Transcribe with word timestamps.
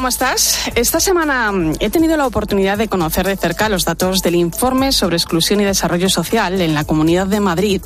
¿Cómo 0.00 0.08
estás? 0.08 0.58
Esta 0.76 0.98
semana 0.98 1.52
mm, 1.52 1.74
he 1.78 1.90
tenido 1.90 2.16
la 2.16 2.26
oportunidad 2.26 2.78
de 2.78 2.88
conocer 2.88 3.26
de 3.26 3.36
cerca 3.36 3.68
los 3.68 3.84
datos 3.84 4.22
del 4.22 4.34
informe 4.34 4.92
sobre 4.92 5.16
exclusión 5.16 5.60
y 5.60 5.64
desarrollo 5.64 6.08
social 6.08 6.58
en 6.62 6.72
la 6.72 6.84
Comunidad 6.84 7.26
de 7.26 7.38
Madrid, 7.38 7.82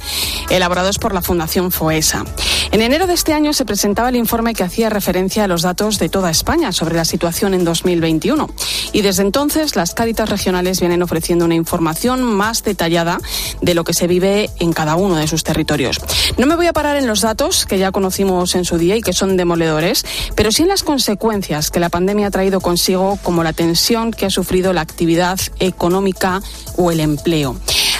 elaborados 0.48 1.00
por 1.00 1.12
la 1.12 1.22
Fundación 1.22 1.72
FOESA. 1.72 2.24
En 2.74 2.82
enero 2.82 3.06
de 3.06 3.14
este 3.14 3.32
año 3.32 3.52
se 3.52 3.64
presentaba 3.64 4.08
el 4.08 4.16
informe 4.16 4.52
que 4.52 4.64
hacía 4.64 4.90
referencia 4.90 5.44
a 5.44 5.46
los 5.46 5.62
datos 5.62 6.00
de 6.00 6.08
toda 6.08 6.32
España 6.32 6.72
sobre 6.72 6.96
la 6.96 7.04
situación 7.04 7.54
en 7.54 7.62
2021. 7.64 8.50
Y 8.92 9.02
desde 9.02 9.22
entonces 9.22 9.76
las 9.76 9.94
cáritas 9.94 10.28
regionales 10.28 10.80
vienen 10.80 11.00
ofreciendo 11.00 11.44
una 11.44 11.54
información 11.54 12.24
más 12.24 12.64
detallada 12.64 13.20
de 13.62 13.74
lo 13.74 13.84
que 13.84 13.94
se 13.94 14.08
vive 14.08 14.50
en 14.58 14.72
cada 14.72 14.96
uno 14.96 15.14
de 15.14 15.28
sus 15.28 15.44
territorios. 15.44 16.00
No 16.36 16.46
me 16.46 16.56
voy 16.56 16.66
a 16.66 16.72
parar 16.72 16.96
en 16.96 17.06
los 17.06 17.20
datos 17.20 17.64
que 17.64 17.78
ya 17.78 17.92
conocimos 17.92 18.56
en 18.56 18.64
su 18.64 18.76
día 18.76 18.96
y 18.96 19.02
que 19.02 19.12
son 19.12 19.36
demoledores, 19.36 20.04
pero 20.34 20.50
sí 20.50 20.62
en 20.62 20.68
las 20.68 20.82
consecuencias 20.82 21.70
que 21.70 21.78
la 21.78 21.90
pandemia 21.90 22.26
ha 22.26 22.32
traído 22.32 22.60
consigo, 22.60 23.20
como 23.22 23.44
la 23.44 23.52
tensión 23.52 24.10
que 24.10 24.26
ha 24.26 24.30
sufrido 24.30 24.72
la 24.72 24.80
actividad 24.80 25.38
económica 25.60 26.42
o 26.76 26.90
el 26.90 26.98
empleo. 26.98 27.54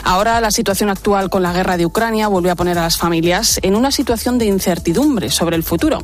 Ahora 0.04 0.40
la 0.40 0.50
situación 0.50 0.90
actual 0.90 1.30
con 1.30 1.42
la 1.42 1.52
guerra 1.52 1.76
de 1.76 1.86
Ucrania 1.86 2.28
vuelve 2.28 2.50
a 2.50 2.56
poner 2.56 2.78
a 2.78 2.82
las 2.82 2.98
familias 2.98 3.58
en 3.62 3.74
una 3.74 3.90
situación 3.90 4.38
de 4.38 4.44
incertidumbre 4.44 5.30
sobre 5.30 5.56
el 5.56 5.62
futuro. 5.62 6.00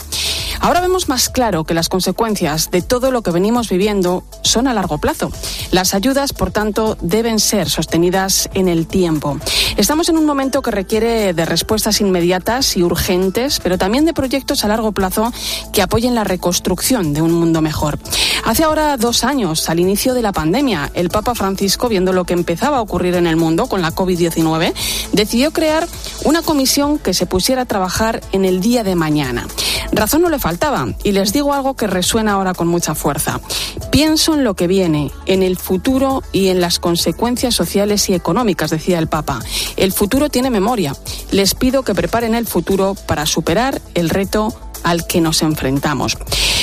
Ahora 0.60 0.80
vemos 0.80 1.08
más 1.08 1.28
claro 1.28 1.64
que 1.64 1.74
las 1.74 1.88
consecuencias 1.88 2.70
de 2.70 2.82
todo 2.82 3.10
lo 3.10 3.22
que 3.22 3.30
venimos 3.30 3.68
viviendo 3.68 4.24
son 4.42 4.68
a 4.68 4.74
largo 4.74 4.98
plazo. 4.98 5.30
Las 5.70 5.94
ayudas, 5.94 6.32
por 6.32 6.50
tanto, 6.50 6.96
deben 7.00 7.40
ser 7.40 7.68
sostenidas 7.68 8.50
en 8.54 8.68
el 8.68 8.86
tiempo. 8.86 9.38
Estamos 9.76 10.08
en 10.08 10.18
un 10.18 10.26
momento 10.26 10.62
que 10.62 10.70
requiere 10.70 11.32
de 11.32 11.44
respuestas 11.44 12.00
inmediatas 12.00 12.76
y 12.76 12.82
urgentes, 12.82 13.60
pero 13.60 13.78
también 13.78 14.04
de 14.04 14.12
proyectos 14.12 14.64
a 14.64 14.68
largo 14.68 14.92
plazo 14.92 15.32
que 15.72 15.82
apoyen 15.82 16.14
la 16.14 16.24
reconstrucción 16.24 17.12
de 17.12 17.22
un 17.22 17.32
mundo 17.32 17.60
mejor. 17.60 17.98
Hace 18.44 18.64
ahora 18.64 18.96
dos 18.96 19.24
años, 19.24 19.68
al 19.68 19.80
inicio 19.80 20.14
de 20.14 20.22
la 20.22 20.32
pandemia, 20.32 20.90
el 20.94 21.10
Papa 21.10 21.34
Francisco, 21.34 21.88
viendo 21.88 22.12
lo 22.12 22.24
que 22.24 22.32
empezaba 22.32 22.78
a 22.78 22.82
ocurrir 22.82 23.14
en 23.14 23.26
el 23.26 23.36
mundo 23.36 23.66
con 23.66 23.82
la 23.82 23.89
COVID-19, 23.94 24.72
decidió 25.12 25.52
crear 25.52 25.86
una 26.24 26.42
comisión 26.42 26.98
que 26.98 27.14
se 27.14 27.26
pusiera 27.26 27.62
a 27.62 27.66
trabajar 27.66 28.20
en 28.32 28.44
el 28.44 28.60
día 28.60 28.84
de 28.84 28.94
mañana. 28.94 29.46
Razón 29.92 30.22
no 30.22 30.28
le 30.28 30.38
faltaba, 30.38 30.88
y 31.02 31.12
les 31.12 31.32
digo 31.32 31.52
algo 31.52 31.74
que 31.74 31.86
resuena 31.86 32.32
ahora 32.32 32.54
con 32.54 32.68
mucha 32.68 32.94
fuerza. 32.94 33.40
Pienso 33.90 34.34
en 34.34 34.44
lo 34.44 34.54
que 34.54 34.66
viene, 34.66 35.10
en 35.26 35.42
el 35.42 35.56
futuro 35.56 36.22
y 36.32 36.48
en 36.48 36.60
las 36.60 36.78
consecuencias 36.78 37.54
sociales 37.54 38.08
y 38.08 38.14
económicas, 38.14 38.70
decía 38.70 38.98
el 38.98 39.08
Papa. 39.08 39.40
El 39.76 39.92
futuro 39.92 40.28
tiene 40.28 40.50
memoria. 40.50 40.94
Les 41.30 41.54
pido 41.54 41.82
que 41.82 41.94
preparen 41.94 42.34
el 42.34 42.46
futuro 42.46 42.94
para 43.06 43.26
superar 43.26 43.80
el 43.94 44.10
reto 44.10 44.54
al 44.82 45.06
que 45.06 45.20
nos 45.20 45.42
enfrentamos. 45.42 46.16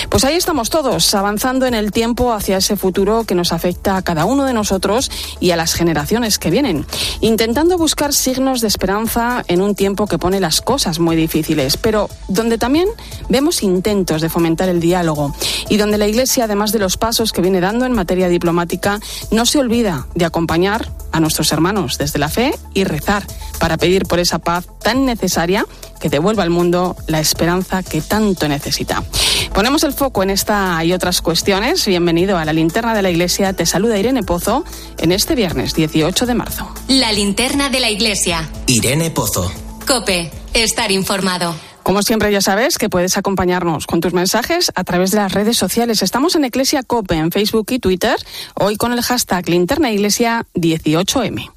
Pues 0.10 0.24
ahí 0.24 0.36
estamos 0.36 0.70
todos, 0.70 1.14
avanzando 1.14 1.66
en 1.66 1.74
el 1.74 1.92
tiempo 1.92 2.32
hacia 2.32 2.58
ese 2.58 2.78
futuro 2.78 3.26
que 3.26 3.36
nos 3.36 3.52
afecta 3.52 3.98
a 3.98 4.02
cada 4.02 4.26
uno 4.26 4.46
de 4.46 4.54
nosotros 4.54 5.12
y 5.40 5.52
a 5.52 5.58
las 5.58 5.74
generaciones 5.74 6.40
que 6.40 6.50
vienen, 6.50 6.86
intentando 7.20 7.78
buscar 7.78 8.14
signos 8.14 8.62
de 8.62 8.68
esperanza 8.68 9.44
en 9.48 9.62
un 9.62 9.76
tiempo 9.76 10.08
que 10.08 10.18
pone 10.18 10.40
las 10.40 10.62
cosas 10.62 11.00
muy 11.00 11.16
difíciles, 11.16 11.78
pero 11.78 12.10
donde 12.30 12.58
también 12.58 12.88
vemos 13.30 13.62
intentos 13.64 14.22
de 14.22 14.30
fomentar 14.30 14.70
el 14.70 14.80
diálogo 14.80 15.36
y 15.70 15.78
donde 15.78 15.98
la 15.98 16.08
Iglesia, 16.08 16.46
además 16.46 16.72
de 16.72 16.80
los 16.80 16.98
pasos 16.98 17.34
que 17.34 17.42
viene 17.42 17.60
dando 17.60 17.86
en 17.86 17.94
materia 17.94 18.30
diplomática, 18.30 19.00
no 19.32 19.46
se 19.46 19.60
olvida 19.60 20.08
de 20.16 20.26
acompañar 20.26 20.90
a 21.12 21.20
nuestros 21.20 21.52
hermanos 21.52 21.98
desde 21.98 22.20
la 22.20 22.30
fe 22.30 22.54
y 22.74 22.86
rezar 22.86 23.24
para 23.60 23.78
pedir 23.78 24.06
por 24.06 24.20
esa 24.20 24.40
paz 24.40 24.66
tan 24.82 25.06
necesaria 25.06 25.66
que 26.00 26.10
devuelva 26.10 26.44
al 26.44 26.50
mundo 26.50 26.96
la 27.08 27.20
esperanza 27.20 27.84
que 27.84 28.02
tanto 28.02 28.48
necesita. 28.48 29.04
Ponemos 29.58 29.84
el 29.84 29.92
foco 29.92 30.22
en 30.22 30.30
esta 30.30 30.86
y 30.86 30.94
otras 30.94 31.20
cuestiones. 31.24 31.84
Bienvenido 31.88 32.38
a 32.38 32.46
la 32.46 32.54
linterna 32.54 32.94
de 32.94 33.02
la 33.02 33.10
iglesia. 33.10 33.54
Te 33.54 33.66
saluda 33.66 33.98
Irene 33.98 34.22
Pozo 34.22 34.64
en 35.00 35.12
este 35.12 35.34
viernes 35.34 35.74
18 35.74 36.28
de 36.28 36.36
marzo. 36.36 36.72
La 36.88 37.12
linterna 37.12 37.68
de 37.70 37.80
la 37.80 37.90
iglesia. 37.90 38.48
Irene 38.68 39.10
Pozo. 39.10 39.52
Cope, 39.88 40.30
estar 40.54 40.92
informado. 40.92 41.56
Como 41.82 42.04
siempre 42.04 42.32
ya 42.32 42.40
sabes 42.40 42.78
que 42.78 42.88
puedes 42.88 43.18
acompañarnos 43.18 43.88
con 43.88 44.00
tus 44.00 44.14
mensajes 44.14 44.72
a 44.76 44.84
través 44.84 45.10
de 45.10 45.18
las 45.18 45.32
redes 45.32 45.58
sociales. 45.58 46.04
Estamos 46.04 46.36
en 46.36 46.46
Iglesia 46.46 46.84
Cope 46.84 47.16
en 47.16 47.32
Facebook 47.32 47.72
y 47.72 47.80
Twitter, 47.80 48.16
hoy 48.54 48.78
con 48.78 48.94
el 48.94 49.02
hashtag 49.02 49.50
Linterna 49.50 49.90
Iglesia 49.90 50.46
18M. 50.54 51.57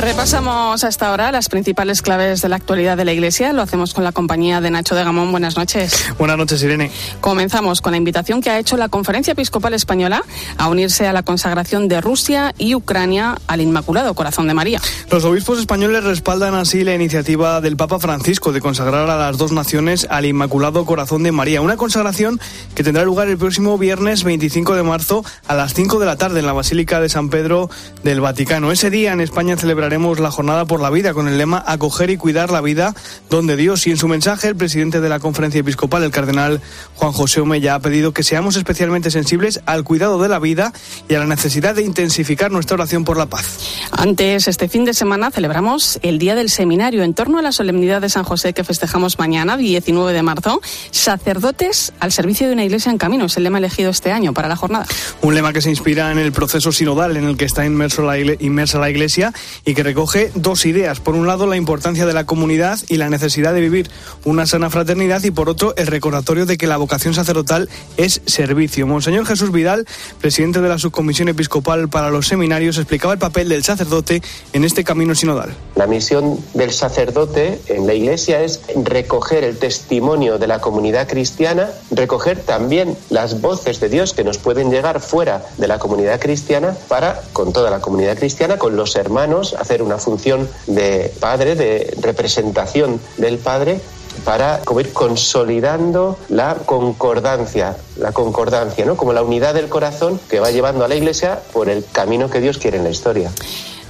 Repasamos 0.00 0.82
hasta 0.82 1.10
ahora 1.10 1.30
las 1.30 1.50
principales 1.50 2.00
claves 2.00 2.40
de 2.40 2.48
la 2.48 2.56
actualidad 2.56 2.96
de 2.96 3.04
la 3.04 3.12
Iglesia. 3.12 3.52
Lo 3.52 3.60
hacemos 3.60 3.92
con 3.92 4.02
la 4.02 4.12
compañía 4.12 4.62
de 4.62 4.70
Nacho 4.70 4.94
de 4.94 5.04
Gamón. 5.04 5.30
Buenas 5.30 5.58
noches. 5.58 6.06
Buenas 6.16 6.38
noches, 6.38 6.62
Irene. 6.62 6.90
Comenzamos 7.20 7.82
con 7.82 7.90
la 7.90 7.98
invitación 7.98 8.40
que 8.40 8.48
ha 8.48 8.58
hecho 8.58 8.78
la 8.78 8.88
Conferencia 8.88 9.32
Episcopal 9.32 9.74
Española 9.74 10.22
a 10.56 10.68
unirse 10.68 11.06
a 11.06 11.12
la 11.12 11.22
consagración 11.22 11.86
de 11.86 12.00
Rusia 12.00 12.54
y 12.56 12.74
Ucrania 12.74 13.36
al 13.46 13.60
Inmaculado 13.60 14.14
Corazón 14.14 14.48
de 14.48 14.54
María. 14.54 14.80
Los 15.10 15.26
obispos 15.26 15.58
españoles 15.58 16.02
respaldan 16.02 16.54
así 16.54 16.82
la 16.82 16.94
iniciativa 16.94 17.60
del 17.60 17.76
Papa 17.76 17.98
Francisco 17.98 18.52
de 18.52 18.62
consagrar 18.62 19.10
a 19.10 19.18
las 19.18 19.36
dos 19.36 19.52
naciones 19.52 20.06
al 20.08 20.24
Inmaculado 20.24 20.86
Corazón 20.86 21.24
de 21.24 21.32
María. 21.32 21.60
Una 21.60 21.76
consagración 21.76 22.40
que 22.74 22.82
tendrá 22.82 23.04
lugar 23.04 23.28
el 23.28 23.36
próximo 23.36 23.76
viernes 23.76 24.24
25 24.24 24.76
de 24.76 24.82
marzo 24.82 25.26
a 25.46 25.54
las 25.54 25.74
5 25.74 25.98
de 25.98 26.06
la 26.06 26.16
tarde 26.16 26.40
en 26.40 26.46
la 26.46 26.54
Basílica 26.54 27.00
de 27.00 27.10
San 27.10 27.28
Pedro 27.28 27.68
del 28.02 28.22
Vaticano. 28.22 28.72
Ese 28.72 28.88
día 28.88 29.12
en 29.12 29.20
España 29.20 29.58
celebraremos 29.90 30.20
la 30.20 30.30
jornada 30.30 30.66
por 30.66 30.80
la 30.80 30.88
vida 30.88 31.14
con 31.14 31.26
el 31.26 31.36
lema 31.36 31.64
Acoger 31.66 32.10
y 32.10 32.16
cuidar 32.16 32.52
la 32.52 32.60
vida 32.60 32.94
donde 33.28 33.56
Dios. 33.56 33.88
Y 33.88 33.90
en 33.90 33.96
su 33.96 34.06
mensaje, 34.06 34.46
el 34.46 34.54
presidente 34.54 35.00
de 35.00 35.08
la 35.08 35.18
conferencia 35.18 35.60
episcopal, 35.60 36.04
el 36.04 36.12
cardenal 36.12 36.60
Juan 36.94 37.10
José 37.10 37.40
Omeya, 37.40 37.74
ha 37.74 37.80
pedido 37.80 38.12
que 38.12 38.22
seamos 38.22 38.54
especialmente 38.54 39.10
sensibles 39.10 39.60
al 39.66 39.82
cuidado 39.82 40.22
de 40.22 40.28
la 40.28 40.38
vida 40.38 40.72
y 41.08 41.14
a 41.14 41.18
la 41.18 41.26
necesidad 41.26 41.74
de 41.74 41.82
intensificar 41.82 42.52
nuestra 42.52 42.76
oración 42.76 43.04
por 43.04 43.16
la 43.16 43.26
paz. 43.26 43.58
Antes, 43.90 44.46
este 44.46 44.68
fin 44.68 44.84
de 44.84 44.94
semana 44.94 45.32
celebramos 45.32 45.98
el 46.02 46.20
Día 46.20 46.36
del 46.36 46.50
Seminario 46.50 47.02
en 47.02 47.12
torno 47.12 47.40
a 47.40 47.42
la 47.42 47.50
solemnidad 47.50 48.00
de 48.00 48.10
San 48.10 48.22
José 48.22 48.52
que 48.52 48.62
festejamos 48.62 49.18
mañana, 49.18 49.56
19 49.56 50.12
de 50.12 50.22
marzo. 50.22 50.60
Sacerdotes 50.92 51.92
al 51.98 52.12
servicio 52.12 52.46
de 52.46 52.52
una 52.52 52.64
iglesia 52.64 52.92
en 52.92 52.98
camino 52.98 53.24
es 53.24 53.36
el 53.36 53.42
lema 53.42 53.58
elegido 53.58 53.90
este 53.90 54.12
año 54.12 54.34
para 54.34 54.46
la 54.46 54.54
jornada. 54.54 54.86
Un 55.20 55.34
lema 55.34 55.52
que 55.52 55.60
se 55.60 55.70
inspira 55.70 56.12
en 56.12 56.18
el 56.18 56.30
proceso 56.30 56.70
sinodal 56.70 57.16
en 57.16 57.24
el 57.24 57.36
que 57.36 57.44
está 57.44 57.66
inmerso 57.66 58.02
la 58.02 58.20
inmersa 58.20 58.78
la 58.78 58.88
iglesia 58.88 59.32
y 59.64 59.74
que 59.74 59.79
recoge 59.82 60.30
dos 60.34 60.66
ideas. 60.66 61.00
Por 61.00 61.14
un 61.14 61.26
lado, 61.26 61.46
la 61.46 61.56
importancia 61.56 62.06
de 62.06 62.12
la 62.12 62.24
comunidad 62.24 62.78
y 62.88 62.96
la 62.96 63.08
necesidad 63.08 63.54
de 63.54 63.60
vivir 63.60 63.90
una 64.24 64.46
sana 64.46 64.70
fraternidad 64.70 65.22
y 65.24 65.30
por 65.30 65.48
otro, 65.48 65.74
el 65.76 65.86
recordatorio 65.86 66.46
de 66.46 66.56
que 66.56 66.66
la 66.66 66.76
vocación 66.76 67.14
sacerdotal 67.14 67.68
es 67.96 68.22
servicio. 68.26 68.86
Monseñor 68.86 69.26
Jesús 69.26 69.52
Vidal, 69.52 69.86
presidente 70.20 70.60
de 70.60 70.68
la 70.68 70.78
Subcomisión 70.78 71.28
Episcopal 71.28 71.88
para 71.88 72.10
los 72.10 72.26
Seminarios, 72.26 72.78
explicaba 72.78 73.12
el 73.12 73.18
papel 73.18 73.48
del 73.48 73.64
sacerdote 73.64 74.22
en 74.52 74.64
este 74.64 74.84
camino 74.84 75.14
sinodal. 75.14 75.54
La 75.76 75.86
misión 75.86 76.38
del 76.54 76.72
sacerdote 76.72 77.60
en 77.68 77.86
la 77.86 77.94
Iglesia 77.94 78.42
es 78.42 78.60
recoger 78.84 79.44
el 79.44 79.58
testimonio 79.58 80.38
de 80.38 80.46
la 80.46 80.60
comunidad 80.60 81.08
cristiana, 81.08 81.70
recoger 81.90 82.40
también 82.40 82.96
las 83.08 83.40
voces 83.40 83.80
de 83.80 83.88
Dios 83.88 84.14
que 84.14 84.24
nos 84.24 84.38
pueden 84.38 84.70
llegar 84.70 85.00
fuera 85.00 85.44
de 85.58 85.68
la 85.68 85.78
comunidad 85.78 86.20
cristiana 86.20 86.76
para, 86.88 87.22
con 87.32 87.52
toda 87.52 87.70
la 87.70 87.80
comunidad 87.80 88.18
cristiana, 88.18 88.58
con 88.58 88.76
los 88.76 88.96
hermanos, 88.96 89.54
hacer 89.58 89.69
una 89.78 89.98
función 89.98 90.48
de 90.66 91.12
padre, 91.20 91.54
de 91.54 91.94
representación 92.00 93.00
del 93.16 93.38
padre 93.38 93.80
para 94.24 94.60
ir 94.78 94.92
consolidando 94.92 96.18
la 96.28 96.56
concordancia, 96.66 97.76
la 97.96 98.12
concordancia, 98.12 98.84
¿no? 98.84 98.96
Como 98.96 99.12
la 99.12 99.22
unidad 99.22 99.54
del 99.54 99.68
corazón 99.68 100.20
que 100.28 100.40
va 100.40 100.50
llevando 100.50 100.84
a 100.84 100.88
la 100.88 100.96
Iglesia 100.96 101.40
por 101.52 101.68
el 101.68 101.84
camino 101.90 102.28
que 102.28 102.40
Dios 102.40 102.58
quiere 102.58 102.78
en 102.78 102.84
la 102.84 102.90
historia. 102.90 103.30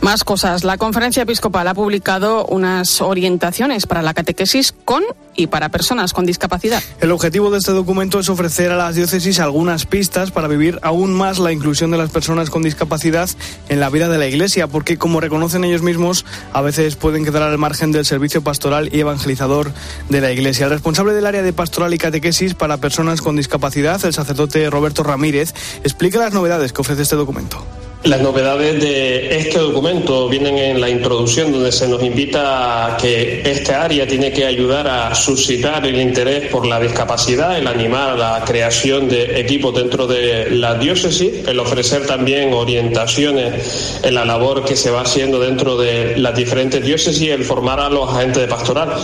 Más 0.00 0.25
cosas. 0.25 0.64
La 0.64 0.79
conferencia 0.79 1.25
episcopal 1.25 1.69
ha 1.69 1.75
publicado 1.75 2.47
unas 2.47 3.02
orientaciones 3.02 3.87
para 3.87 4.00
la 4.00 4.14
catequesis 4.14 4.73
con 4.73 5.05
y 5.37 5.49
para 5.49 5.69
personas 5.69 6.14
con 6.14 6.25
discapacidad. 6.25 6.82
El 7.00 7.12
objetivo 7.12 7.50
de 7.50 7.58
este 7.58 7.73
documento 7.73 8.19
es 8.19 8.31
ofrecer 8.31 8.73
a 8.73 8.76
las 8.76 8.94
diócesis 8.94 9.41
algunas 9.41 9.85
pistas 9.85 10.31
para 10.31 10.49
vivir 10.49 10.79
aún 10.82 11.12
más 11.12 11.38
la 11.38 11.52
inclusión 11.52 11.91
de 11.91 11.99
las 11.99 12.11
personas 12.11 12.49
con 12.49 12.62
discapacidad 12.62 13.29
en 13.69 13.79
la 13.79 13.91
vida 13.91 14.08
de 14.08 14.17
la 14.17 14.26
Iglesia, 14.26 14.69
porque 14.69 14.97
como 14.97 15.20
reconocen 15.20 15.64
ellos 15.64 15.82
mismos, 15.82 16.25
a 16.55 16.62
veces 16.62 16.97
pueden 16.97 17.26
quedar 17.26 17.43
al 17.43 17.58
margen 17.58 17.93
del 17.93 18.06
servicio 18.06 18.43
pastoral 18.43 18.88
y 18.93 19.00
evangelizador 19.00 19.70
de 20.08 20.20
la 20.23 20.32
Iglesia. 20.32 20.64
El 20.64 20.73
responsable 20.73 21.12
del 21.12 21.26
área 21.26 21.43
de 21.43 21.52
pastoral 21.52 21.93
y 21.93 21.99
catequesis 21.99 22.55
para 22.55 22.79
personas 22.79 23.20
con 23.20 23.37
discapacidad, 23.37 24.02
el 24.05 24.14
sacerdote 24.14 24.70
Roberto 24.70 25.02
Ramírez, 25.02 25.55
explica 25.85 26.19
las 26.19 26.32
novedades 26.32 26.73
que 26.73 26.81
ofrece 26.81 27.02
este 27.02 27.17
documento. 27.17 27.62
Las 28.05 28.23
novedades 28.23 28.81
de 28.81 29.37
este 29.37 29.58
documento 29.58 30.26
vienen 30.31 30.56
en 30.56 30.81
la 30.81 30.88
introducción 30.88 31.52
donde 31.52 31.70
se 31.70 31.87
nos 31.87 32.02
invita 32.02 32.87
a 32.87 32.97
que 32.97 33.43
esta 33.44 33.85
área 33.85 34.06
tiene 34.06 34.32
que 34.32 34.47
ayudar 34.47 34.88
a 34.88 35.14
suscitar 35.14 35.85
el 35.85 36.00
interés 36.00 36.50
por 36.50 36.67
la 36.67 36.81
discapacidad, 36.81 37.58
el 37.58 37.67
animar 37.67 38.19
la 38.19 38.43
creación 38.47 39.06
de 39.06 39.38
equipos 39.38 39.75
dentro 39.75 40.06
de 40.06 40.50
la 40.50 40.76
diócesis, 40.76 41.47
el 41.47 41.58
ofrecer 41.58 42.06
también 42.06 42.55
orientaciones 42.55 44.00
en 44.02 44.14
la 44.14 44.25
labor 44.25 44.64
que 44.64 44.76
se 44.76 44.91
va 44.91 45.02
haciendo 45.02 45.38
dentro 45.38 45.76
de 45.76 46.17
las 46.17 46.35
diferentes 46.35 46.82
diócesis 46.82 47.29
el 47.29 47.44
formar 47.44 47.81
a 47.81 47.91
los 47.91 48.11
agentes 48.14 48.41
de 48.41 48.49
pastoral. 48.49 48.94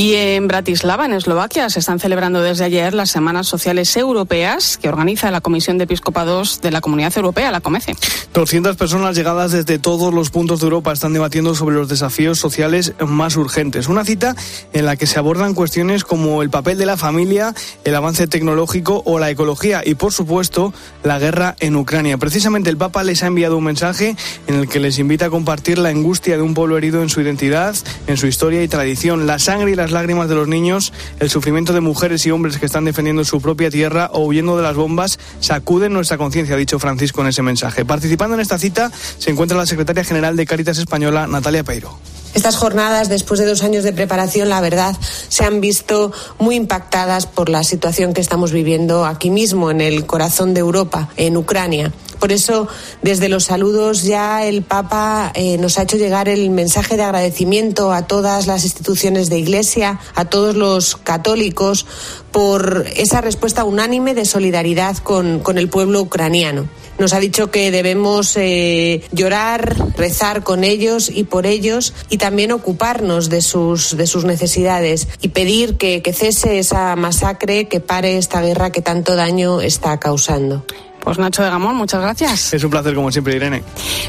Y 0.00 0.14
en 0.14 0.48
Bratislava, 0.48 1.04
en 1.04 1.12
Eslovaquia, 1.12 1.68
se 1.68 1.78
están 1.78 2.00
celebrando 2.00 2.40
desde 2.40 2.64
ayer 2.64 2.94
las 2.94 3.10
Semanas 3.10 3.46
Sociales 3.46 3.94
Europeas 3.98 4.78
que 4.78 4.88
organiza 4.88 5.30
la 5.30 5.42
Comisión 5.42 5.76
de 5.76 5.84
Episcopados 5.84 6.62
de 6.62 6.70
la 6.70 6.80
Comunidad 6.80 7.12
Europea, 7.14 7.50
la 7.50 7.60
COMECE. 7.60 7.94
200 8.32 8.78
personas 8.78 9.14
llegadas 9.14 9.52
desde 9.52 9.78
todos 9.78 10.14
los 10.14 10.30
puntos 10.30 10.60
de 10.60 10.64
Europa 10.64 10.90
están 10.90 11.12
debatiendo 11.12 11.54
sobre 11.54 11.76
los 11.76 11.90
desafíos 11.90 12.38
sociales 12.38 12.94
más 13.06 13.36
urgentes. 13.36 13.88
Una 13.88 14.06
cita 14.06 14.34
en 14.72 14.86
la 14.86 14.96
que 14.96 15.06
se 15.06 15.18
abordan 15.18 15.52
cuestiones 15.52 16.04
como 16.04 16.40
el 16.40 16.48
papel 16.48 16.78
de 16.78 16.86
la 16.86 16.96
familia, 16.96 17.54
el 17.84 17.94
avance 17.94 18.26
tecnológico 18.26 19.02
o 19.04 19.18
la 19.18 19.28
ecología 19.28 19.82
y, 19.84 19.96
por 19.96 20.14
supuesto, 20.14 20.72
la 21.04 21.18
guerra 21.18 21.56
en 21.60 21.76
Ucrania. 21.76 22.16
Precisamente 22.16 22.70
el 22.70 22.78
Papa 22.78 23.04
les 23.04 23.22
ha 23.22 23.26
enviado 23.26 23.58
un 23.58 23.64
mensaje 23.64 24.16
en 24.46 24.54
el 24.54 24.66
que 24.66 24.80
les 24.80 24.98
invita 24.98 25.26
a 25.26 25.30
compartir 25.30 25.76
la 25.76 25.90
angustia 25.90 26.38
de 26.38 26.42
un 26.42 26.54
pueblo 26.54 26.78
herido 26.78 27.02
en 27.02 27.10
su 27.10 27.20
identidad, 27.20 27.76
en 28.06 28.16
su 28.16 28.26
historia 28.26 28.62
y 28.62 28.68
tradición, 28.68 29.26
la 29.26 29.38
sangre 29.38 29.72
y 29.72 29.74
las 29.74 29.89
lágrimas 29.92 30.28
de 30.28 30.34
los 30.34 30.48
niños, 30.48 30.92
el 31.18 31.30
sufrimiento 31.30 31.72
de 31.72 31.80
mujeres 31.80 32.24
y 32.26 32.30
hombres 32.30 32.58
que 32.58 32.66
están 32.66 32.84
defendiendo 32.84 33.24
su 33.24 33.40
propia 33.40 33.70
tierra 33.70 34.10
o 34.12 34.24
huyendo 34.24 34.56
de 34.56 34.62
las 34.62 34.76
bombas, 34.76 35.18
sacuden 35.40 35.92
nuestra 35.92 36.18
conciencia, 36.18 36.54
ha 36.54 36.58
dicho 36.58 36.78
Francisco 36.78 37.20
en 37.20 37.28
ese 37.28 37.42
mensaje. 37.42 37.84
Participando 37.84 38.34
en 38.34 38.40
esta 38.40 38.58
cita 38.58 38.90
se 39.18 39.30
encuentra 39.30 39.56
la 39.56 39.66
secretaria 39.66 40.04
general 40.04 40.36
de 40.36 40.46
Cáritas 40.46 40.78
Española, 40.78 41.26
Natalia 41.26 41.64
Peiro. 41.64 41.98
Estas 42.32 42.56
jornadas, 42.56 43.08
después 43.08 43.40
de 43.40 43.46
dos 43.46 43.64
años 43.64 43.82
de 43.82 43.92
preparación, 43.92 44.48
la 44.48 44.60
verdad, 44.60 44.96
se 45.28 45.44
han 45.44 45.60
visto 45.60 46.12
muy 46.38 46.54
impactadas 46.54 47.26
por 47.26 47.48
la 47.48 47.64
situación 47.64 48.14
que 48.14 48.20
estamos 48.20 48.52
viviendo 48.52 49.04
aquí 49.04 49.30
mismo, 49.30 49.70
en 49.70 49.80
el 49.80 50.06
corazón 50.06 50.54
de 50.54 50.60
Europa, 50.60 51.08
en 51.16 51.36
Ucrania. 51.36 51.92
Por 52.20 52.32
eso, 52.32 52.68
desde 53.00 53.30
los 53.30 53.44
saludos 53.44 54.02
ya 54.02 54.44
el 54.44 54.62
Papa 54.62 55.32
eh, 55.34 55.56
nos 55.56 55.78
ha 55.78 55.82
hecho 55.82 55.96
llegar 55.96 56.28
el 56.28 56.50
mensaje 56.50 56.98
de 56.98 57.02
agradecimiento 57.02 57.92
a 57.92 58.06
todas 58.06 58.46
las 58.46 58.64
instituciones 58.64 59.30
de 59.30 59.38
Iglesia, 59.38 59.98
a 60.14 60.26
todos 60.26 60.54
los 60.54 60.96
católicos, 60.96 61.86
por 62.30 62.84
esa 62.94 63.22
respuesta 63.22 63.64
unánime 63.64 64.14
de 64.14 64.26
solidaridad 64.26 64.98
con, 64.98 65.40
el 65.56 65.68
pueblo 65.70 66.02
ucraniano. 66.02 66.68
Nos 66.98 67.14
ha 67.14 67.20
dicho 67.20 67.50
que 67.50 67.70
debemos 67.70 68.36
eh, 68.36 69.02
llorar, 69.12 69.74
rezar 69.96 70.42
con 70.42 70.62
ellos 70.62 71.10
y 71.12 71.24
por 71.24 71.46
ellos 71.46 71.94
y 72.10 72.18
también 72.18 72.52
ocuparnos 72.52 73.30
de 73.30 73.40
sus, 73.40 73.96
de 73.96 74.06
sus 74.06 74.26
necesidades 74.26 75.08
y 75.22 75.28
pedir 75.28 75.78
que, 75.78 76.02
que 76.02 76.12
cese 76.12 76.58
esa 76.58 76.94
masacre, 76.96 77.68
que 77.68 77.80
pare 77.80 78.18
esta 78.18 78.42
guerra 78.42 78.70
que 78.70 78.82
tanto 78.82 79.16
daño 79.16 79.62
está 79.62 79.98
causando. 79.98 80.66
Pues 81.00 81.18
Nacho 81.18 81.42
de 81.42 81.50
Gamón, 81.50 81.76
muchas 81.76 82.00
gracias. 82.02 82.52
Es 82.52 82.62
un 82.62 82.70
placer 82.70 82.94
como 82.94 83.10
siempre, 83.10 83.34
Irene. 83.34 83.62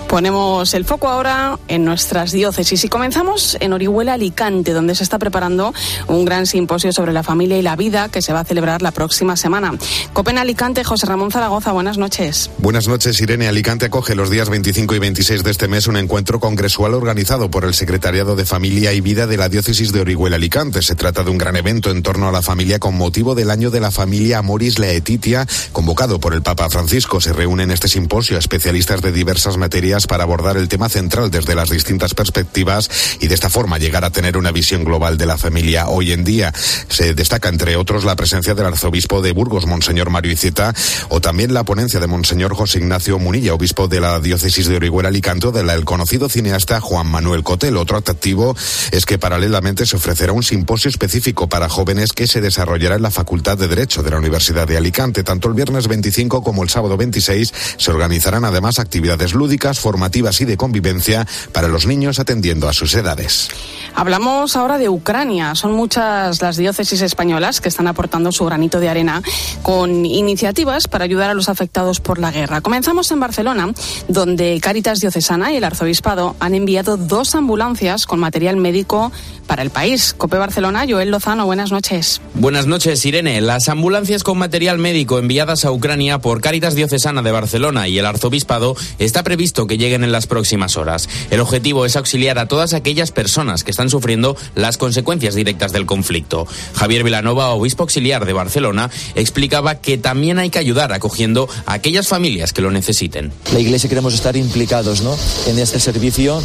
Ponemos 0.07 0.73
el 0.73 0.83
foco 0.83 1.07
ahora 1.07 1.57
en 1.69 1.85
nuestras 1.85 2.31
diócesis 2.33 2.83
y 2.83 2.89
comenzamos 2.89 3.57
en 3.61 3.71
Orihuela, 3.71 4.13
Alicante, 4.13 4.73
donde 4.73 4.93
se 4.93 5.03
está 5.03 5.17
preparando 5.17 5.73
un 6.07 6.25
gran 6.25 6.45
simposio 6.45 6.91
sobre 6.91 7.13
la 7.13 7.23
familia 7.23 7.57
y 7.57 7.61
la 7.61 7.77
vida 7.77 8.09
que 8.09 8.21
se 8.21 8.33
va 8.33 8.41
a 8.41 8.43
celebrar 8.43 8.81
la 8.81 8.91
próxima 8.91 9.37
semana. 9.37 9.73
Copen 10.11 10.37
Alicante, 10.37 10.83
José 10.83 11.05
Ramón 11.05 11.31
Zaragoza, 11.31 11.71
buenas 11.71 11.97
noches. 11.97 12.51
Buenas 12.57 12.89
noches, 12.89 13.21
Irene. 13.21 13.47
Alicante 13.47 13.85
acoge 13.85 14.13
los 14.13 14.29
días 14.29 14.49
25 14.49 14.93
y 14.93 14.99
26 14.99 15.43
de 15.43 15.51
este 15.51 15.67
mes 15.69 15.87
un 15.87 15.95
encuentro 15.95 16.41
congresual 16.41 16.93
organizado 16.93 17.49
por 17.49 17.63
el 17.63 17.73
Secretariado 17.73 18.35
de 18.35 18.45
Familia 18.45 18.91
y 18.91 18.99
Vida 18.99 19.27
de 19.27 19.37
la 19.37 19.47
Diócesis 19.47 19.93
de 19.93 20.01
Orihuela, 20.01 20.35
Alicante. 20.35 20.81
Se 20.81 20.95
trata 20.95 21.23
de 21.23 21.29
un 21.29 21.37
gran 21.37 21.55
evento 21.55 21.89
en 21.89 22.03
torno 22.03 22.27
a 22.27 22.31
la 22.33 22.41
familia 22.41 22.79
con 22.79 22.97
motivo 22.97 23.33
del 23.33 23.49
año 23.49 23.71
de 23.71 23.79
la 23.79 23.91
familia 23.91 24.39
Amoris 24.39 24.77
Laetitia, 24.77 25.47
convocado 25.71 26.19
por 26.19 26.33
el 26.33 26.41
Papa 26.41 26.69
Francisco 26.69 26.80
Francisco 26.81 27.21
se 27.21 27.31
reúne 27.31 27.61
en 27.61 27.69
este 27.69 27.87
simposio 27.87 28.39
especialistas 28.39 29.03
de 29.03 29.11
diversas 29.11 29.55
materias 29.55 30.07
para 30.07 30.23
abordar 30.23 30.57
el 30.57 30.67
tema 30.67 30.89
central 30.89 31.29
desde 31.29 31.53
las 31.53 31.69
distintas 31.69 32.15
perspectivas 32.15 32.89
y 33.19 33.27
de 33.27 33.35
esta 33.35 33.51
forma 33.51 33.77
llegar 33.77 34.03
a 34.03 34.09
tener 34.09 34.35
una 34.35 34.51
visión 34.51 34.83
global 34.83 35.15
de 35.15 35.27
la 35.27 35.37
familia 35.37 35.89
hoy 35.89 36.11
en 36.11 36.23
día. 36.23 36.51
Se 36.89 37.13
destaca, 37.13 37.49
entre 37.49 37.75
otros, 37.75 38.03
la 38.03 38.15
presencia 38.15 38.55
del 38.55 38.65
arzobispo 38.65 39.21
de 39.21 39.31
Burgos, 39.31 39.67
Monseñor 39.67 40.09
Mario 40.09 40.31
Iceta, 40.31 40.73
o 41.09 41.21
también 41.21 41.53
la 41.53 41.63
ponencia 41.63 41.99
de 41.99 42.07
Monseñor 42.07 42.55
José 42.55 42.79
Ignacio 42.79 43.19
Munilla, 43.19 43.53
obispo 43.53 43.87
de 43.87 43.99
la 43.99 44.19
diócesis 44.19 44.67
de 44.67 44.77
Orihuela 44.77 45.09
Alicante, 45.09 45.51
del 45.51 45.69
el 45.69 45.85
conocido 45.85 46.29
cineasta 46.29 46.81
Juan 46.81 47.05
Manuel 47.05 47.43
Cotel. 47.43 47.77
Otro 47.77 47.97
atractivo 47.97 48.55
es 48.91 49.05
que 49.05 49.19
paralelamente 49.19 49.85
se 49.85 49.97
ofrecerá 49.97 50.33
un 50.33 50.41
simposio 50.41 50.89
específico 50.89 51.47
para 51.47 51.69
jóvenes 51.69 52.11
que 52.11 52.25
se 52.25 52.41
desarrollará 52.41 52.95
en 52.95 53.03
la 53.03 53.11
Facultad 53.11 53.55
de 53.55 53.67
Derecho 53.67 54.01
de 54.01 54.09
la 54.09 54.17
Universidad 54.17 54.67
de 54.67 54.77
Alicante, 54.77 55.23
tanto 55.23 55.47
el 55.47 55.53
viernes 55.53 55.87
25 55.87 56.41
como 56.41 56.63
el 56.63 56.70
sábado 56.71 56.97
26 56.97 57.53
se 57.77 57.91
organizarán 57.91 58.45
además 58.45 58.79
actividades 58.79 59.33
lúdicas, 59.33 59.79
formativas 59.79 60.41
y 60.41 60.45
de 60.45 60.57
convivencia 60.57 61.27
para 61.51 61.67
los 61.67 61.85
niños 61.85 62.19
atendiendo 62.19 62.67
a 62.67 62.73
sus 62.73 62.93
edades. 62.95 63.49
Hablamos 63.93 64.55
ahora 64.55 64.77
de 64.77 64.89
Ucrania. 64.89 65.53
Son 65.55 65.73
muchas 65.73 66.41
las 66.41 66.57
diócesis 66.57 67.01
españolas 67.01 67.61
que 67.61 67.69
están 67.69 67.87
aportando 67.87 68.31
su 68.31 68.45
granito 68.45 68.79
de 68.79 68.89
arena 68.89 69.21
con 69.61 70.05
iniciativas 70.05 70.87
para 70.87 71.03
ayudar 71.03 71.29
a 71.29 71.33
los 71.33 71.49
afectados 71.49 71.99
por 71.99 72.19
la 72.19 72.31
guerra. 72.31 72.61
Comenzamos 72.61 73.11
en 73.11 73.19
Barcelona, 73.19 73.73
donde 74.07 74.59
Cáritas 74.61 75.01
Diocesana 75.01 75.51
y 75.51 75.57
el 75.57 75.63
Arzobispado 75.63 76.35
han 76.39 76.55
enviado 76.55 76.97
dos 76.97 77.35
ambulancias 77.35 78.05
con 78.05 78.19
material 78.19 78.57
médico 78.57 79.11
para 79.47 79.61
el 79.61 79.69
país. 79.69 80.15
Cope 80.17 80.37
Barcelona, 80.37 80.85
Joel 80.87 81.11
Lozano, 81.11 81.45
buenas 81.45 81.71
noches. 81.71 82.21
Buenas 82.33 82.67
noches, 82.67 83.05
Irene. 83.05 83.41
Las 83.41 83.67
ambulancias 83.69 84.23
con 84.23 84.37
material 84.37 84.77
médico 84.77 85.19
enviadas 85.19 85.65
a 85.65 85.71
Ucrania 85.71 86.19
por 86.19 86.41
Diocesana 86.69 87.23
de 87.23 87.31
Barcelona 87.31 87.87
y 87.87 87.97
el 87.97 88.05
Arzobispado 88.05 88.75
está 88.99 89.23
previsto 89.23 89.65
que 89.65 89.77
lleguen 89.77 90.03
en 90.03 90.11
las 90.11 90.27
próximas 90.27 90.77
horas. 90.77 91.09
El 91.31 91.39
objetivo 91.39 91.85
es 91.85 91.95
auxiliar 91.95 92.37
a 92.37 92.47
todas 92.47 92.73
aquellas 92.73 93.11
personas 93.11 93.63
que 93.63 93.71
están 93.71 93.89
sufriendo 93.89 94.37
las 94.53 94.77
consecuencias 94.77 95.33
directas 95.33 95.71
del 95.71 95.85
conflicto. 95.87 96.47
Javier 96.75 97.03
Vilanova, 97.03 97.49
obispo 97.49 97.83
auxiliar 97.83 98.25
de 98.25 98.33
Barcelona, 98.33 98.89
explicaba 99.15 99.75
que 99.75 99.97
también 99.97 100.37
hay 100.37 100.51
que 100.51 100.59
ayudar 100.59 100.93
acogiendo 100.93 101.49
a 101.65 101.73
aquellas 101.73 102.07
familias 102.07 102.53
que 102.53 102.61
lo 102.61 102.69
necesiten. 102.69 103.33
La 103.53 103.59
Iglesia 103.59 103.89
queremos 103.89 104.13
estar 104.13 104.37
implicados 104.37 105.01
¿no? 105.01 105.17
en 105.47 105.57
este 105.57 105.79
servicio 105.79 106.41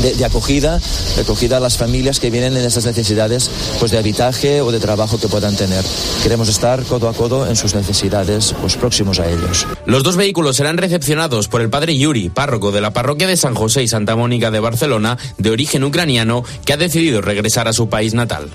de, 0.00 0.24
acogida, 0.24 0.80
de 1.16 1.22
acogida 1.22 1.56
a 1.56 1.60
las 1.60 1.76
familias 1.76 2.20
que 2.20 2.30
vienen 2.30 2.56
en 2.56 2.64
estas 2.64 2.86
necesidades 2.86 3.50
pues 3.78 3.90
de 3.90 3.98
habitaje 3.98 4.60
o 4.62 4.70
de 4.70 4.78
trabajo 4.78 5.18
que 5.18 5.28
puedan 5.28 5.56
tener. 5.56 5.84
Queremos 6.22 6.48
estar 6.48 6.82
codo 6.84 7.08
a 7.08 7.14
codo 7.14 7.46
en 7.46 7.56
sus 7.56 7.74
necesidades 7.74 8.54
pues 8.60 8.76
próximos 8.76 9.18
a 9.18 9.28
Los 9.86 10.02
dos 10.02 10.16
vehículos 10.16 10.56
serán 10.56 10.76
recepcionados 10.76 11.48
por 11.48 11.60
el 11.60 11.70
padre 11.70 11.96
Yuri, 11.96 12.28
párroco 12.28 12.72
de 12.72 12.80
la 12.80 12.92
parroquia 12.92 13.26
de 13.26 13.36
San 13.36 13.54
José 13.54 13.82
y 13.82 13.88
Santa 13.88 14.16
Mónica 14.16 14.50
de 14.50 14.60
Barcelona, 14.60 15.18
de 15.38 15.50
origen 15.50 15.84
ucraniano, 15.84 16.44
que 16.64 16.72
ha 16.72 16.76
decidido 16.76 17.20
regresar 17.20 17.68
a 17.68 17.72
su 17.72 17.88
país 17.88 18.14
natal. 18.14 18.48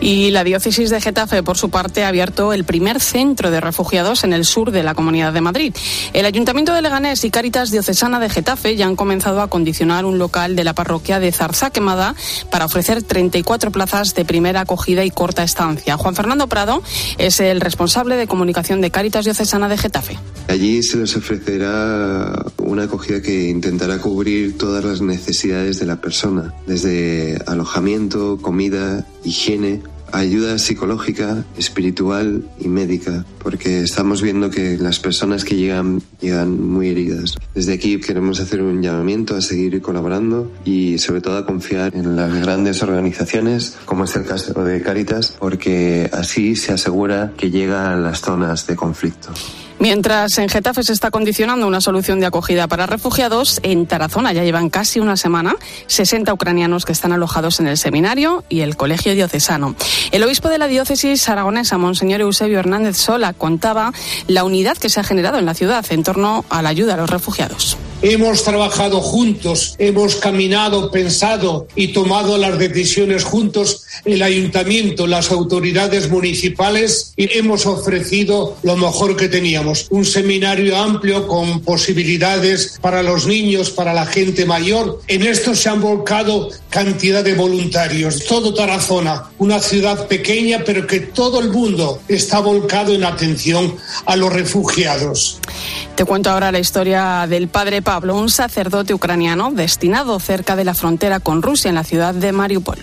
Y 0.00 0.30
la 0.30 0.44
diócesis 0.44 0.90
de 0.90 1.00
Getafe, 1.00 1.42
por 1.42 1.56
su 1.56 1.70
parte, 1.70 2.04
ha 2.04 2.08
abierto 2.08 2.52
el 2.52 2.64
primer 2.64 3.00
centro 3.00 3.50
de 3.50 3.60
refugiados 3.60 4.24
en 4.24 4.32
el 4.32 4.44
sur 4.44 4.70
de 4.70 4.82
la 4.82 4.94
Comunidad 4.94 5.32
de 5.32 5.40
Madrid. 5.40 5.74
El 6.12 6.26
Ayuntamiento 6.26 6.74
de 6.74 6.82
Leganés 6.82 7.24
y 7.24 7.30
Cáritas 7.30 7.70
Diocesana 7.70 8.20
de 8.20 8.28
Getafe 8.28 8.76
ya 8.76 8.86
han 8.86 8.96
comenzado 8.96 9.40
a 9.40 9.48
condicionar 9.48 10.04
un 10.04 10.18
local 10.18 10.56
de 10.56 10.64
la 10.64 10.74
parroquia 10.74 11.20
de 11.20 11.32
Zarza 11.32 11.70
Quemada 11.70 12.14
para 12.50 12.66
ofrecer 12.66 13.02
34 13.02 13.70
plazas 13.70 14.14
de 14.14 14.24
primera 14.24 14.60
acogida 14.60 15.04
y 15.04 15.10
corta 15.10 15.42
estancia. 15.42 15.96
Juan 15.96 16.14
Fernando 16.14 16.48
Prado 16.48 16.82
es 17.16 17.40
el 17.40 17.60
responsable 17.60 18.16
de 18.16 18.26
comunicación 18.26 18.80
de 18.80 18.90
Cáritas 18.90 19.24
Diocesana 19.24 19.68
de 19.68 19.78
Getafe. 19.78 20.13
Allí 20.48 20.82
se 20.82 20.98
les 20.98 21.16
ofrecerá 21.16 22.44
una 22.58 22.84
acogida 22.84 23.22
que 23.22 23.48
intentará 23.48 23.98
cubrir 23.98 24.56
todas 24.56 24.84
las 24.84 25.00
necesidades 25.00 25.80
de 25.80 25.86
la 25.86 26.00
persona, 26.00 26.54
desde 26.66 27.42
alojamiento, 27.46 28.38
comida, 28.40 29.06
higiene, 29.24 29.80
ayuda 30.12 30.58
psicológica, 30.58 31.44
espiritual 31.58 32.44
y 32.60 32.68
médica, 32.68 33.24
porque 33.42 33.80
estamos 33.82 34.22
viendo 34.22 34.50
que 34.50 34.78
las 34.78 35.00
personas 35.00 35.44
que 35.44 35.56
llegan 35.56 36.02
llegan 36.20 36.62
muy 36.62 36.88
heridas. 36.88 37.34
Desde 37.54 37.74
aquí 37.74 37.98
queremos 38.00 38.38
hacer 38.38 38.62
un 38.62 38.82
llamamiento 38.82 39.34
a 39.34 39.40
seguir 39.40 39.80
colaborando 39.82 40.52
y 40.64 40.98
sobre 40.98 41.20
todo 41.20 41.36
a 41.36 41.46
confiar 41.46 41.94
en 41.96 42.16
las 42.16 42.32
grandes 42.32 42.82
organizaciones, 42.82 43.76
como 43.84 44.04
es 44.04 44.14
el 44.14 44.24
caso 44.24 44.52
de 44.64 44.82
Caritas, 44.82 45.34
porque 45.38 46.08
así 46.12 46.54
se 46.54 46.72
asegura 46.72 47.32
que 47.36 47.50
llega 47.50 47.92
a 47.92 47.96
las 47.96 48.20
zonas 48.20 48.66
de 48.66 48.76
conflicto. 48.76 49.30
Mientras 49.78 50.38
en 50.38 50.48
Getafe 50.48 50.82
se 50.82 50.92
está 50.92 51.10
condicionando 51.10 51.66
una 51.66 51.80
solución 51.80 52.20
de 52.20 52.26
acogida 52.26 52.68
para 52.68 52.86
refugiados, 52.86 53.60
en 53.62 53.86
Tarazona 53.86 54.32
ya 54.32 54.44
llevan 54.44 54.70
casi 54.70 55.00
una 55.00 55.16
semana 55.16 55.56
60 55.88 56.32
ucranianos 56.32 56.84
que 56.84 56.92
están 56.92 57.12
alojados 57.12 57.60
en 57.60 57.66
el 57.66 57.76
seminario 57.76 58.44
y 58.48 58.60
el 58.60 58.76
colegio 58.76 59.14
diocesano. 59.14 59.74
El 60.12 60.22
obispo 60.22 60.48
de 60.48 60.58
la 60.58 60.68
diócesis 60.68 61.28
aragonesa, 61.28 61.78
Monseñor 61.78 62.20
Eusebio 62.20 62.58
Hernández 62.58 62.96
Sola, 62.96 63.32
contaba 63.32 63.92
la 64.28 64.44
unidad 64.44 64.76
que 64.76 64.88
se 64.88 65.00
ha 65.00 65.04
generado 65.04 65.38
en 65.38 65.46
la 65.46 65.54
ciudad 65.54 65.84
en 65.90 66.02
torno 66.02 66.44
a 66.48 66.62
la 66.62 66.68
ayuda 66.68 66.94
a 66.94 66.96
los 66.96 67.10
refugiados. 67.10 67.76
Hemos 68.06 68.44
trabajado 68.44 69.00
juntos, 69.00 69.76
hemos 69.78 70.16
caminado, 70.16 70.90
pensado 70.90 71.66
y 71.74 71.94
tomado 71.94 72.36
las 72.36 72.58
decisiones 72.58 73.24
juntos, 73.24 73.86
el 74.04 74.22
ayuntamiento, 74.22 75.06
las 75.06 75.30
autoridades 75.30 76.10
municipales 76.10 77.14
y 77.16 77.34
hemos 77.38 77.64
ofrecido 77.64 78.58
lo 78.62 78.76
mejor 78.76 79.16
que 79.16 79.30
teníamos. 79.30 79.86
Un 79.88 80.04
seminario 80.04 80.76
amplio 80.76 81.26
con 81.26 81.60
posibilidades 81.62 82.78
para 82.82 83.02
los 83.02 83.26
niños, 83.26 83.70
para 83.70 83.94
la 83.94 84.04
gente 84.04 84.44
mayor. 84.44 85.00
En 85.08 85.22
esto 85.22 85.54
se 85.54 85.70
han 85.70 85.80
volcado 85.80 86.50
cantidad 86.68 87.24
de 87.24 87.32
voluntarios. 87.32 88.26
Todo 88.26 88.52
Tarazona, 88.52 89.30
una 89.38 89.60
ciudad 89.60 90.08
pequeña, 90.08 90.62
pero 90.66 90.86
que 90.86 91.00
todo 91.00 91.40
el 91.40 91.48
mundo 91.48 92.00
está 92.08 92.40
volcado 92.40 92.92
en 92.92 93.04
atención 93.04 93.78
a 94.04 94.14
los 94.14 94.30
refugiados. 94.30 95.40
Te 95.94 96.04
cuento 96.04 96.30
ahora 96.30 96.50
la 96.50 96.58
historia 96.58 97.24
del 97.28 97.46
padre 97.46 97.80
Pablo, 97.80 98.16
un 98.16 98.28
sacerdote 98.28 98.94
ucraniano 98.94 99.52
destinado 99.52 100.18
cerca 100.18 100.56
de 100.56 100.64
la 100.64 100.74
frontera 100.74 101.20
con 101.20 101.40
Rusia 101.40 101.68
en 101.68 101.76
la 101.76 101.84
ciudad 101.84 102.14
de 102.14 102.32
Mariupol. 102.32 102.78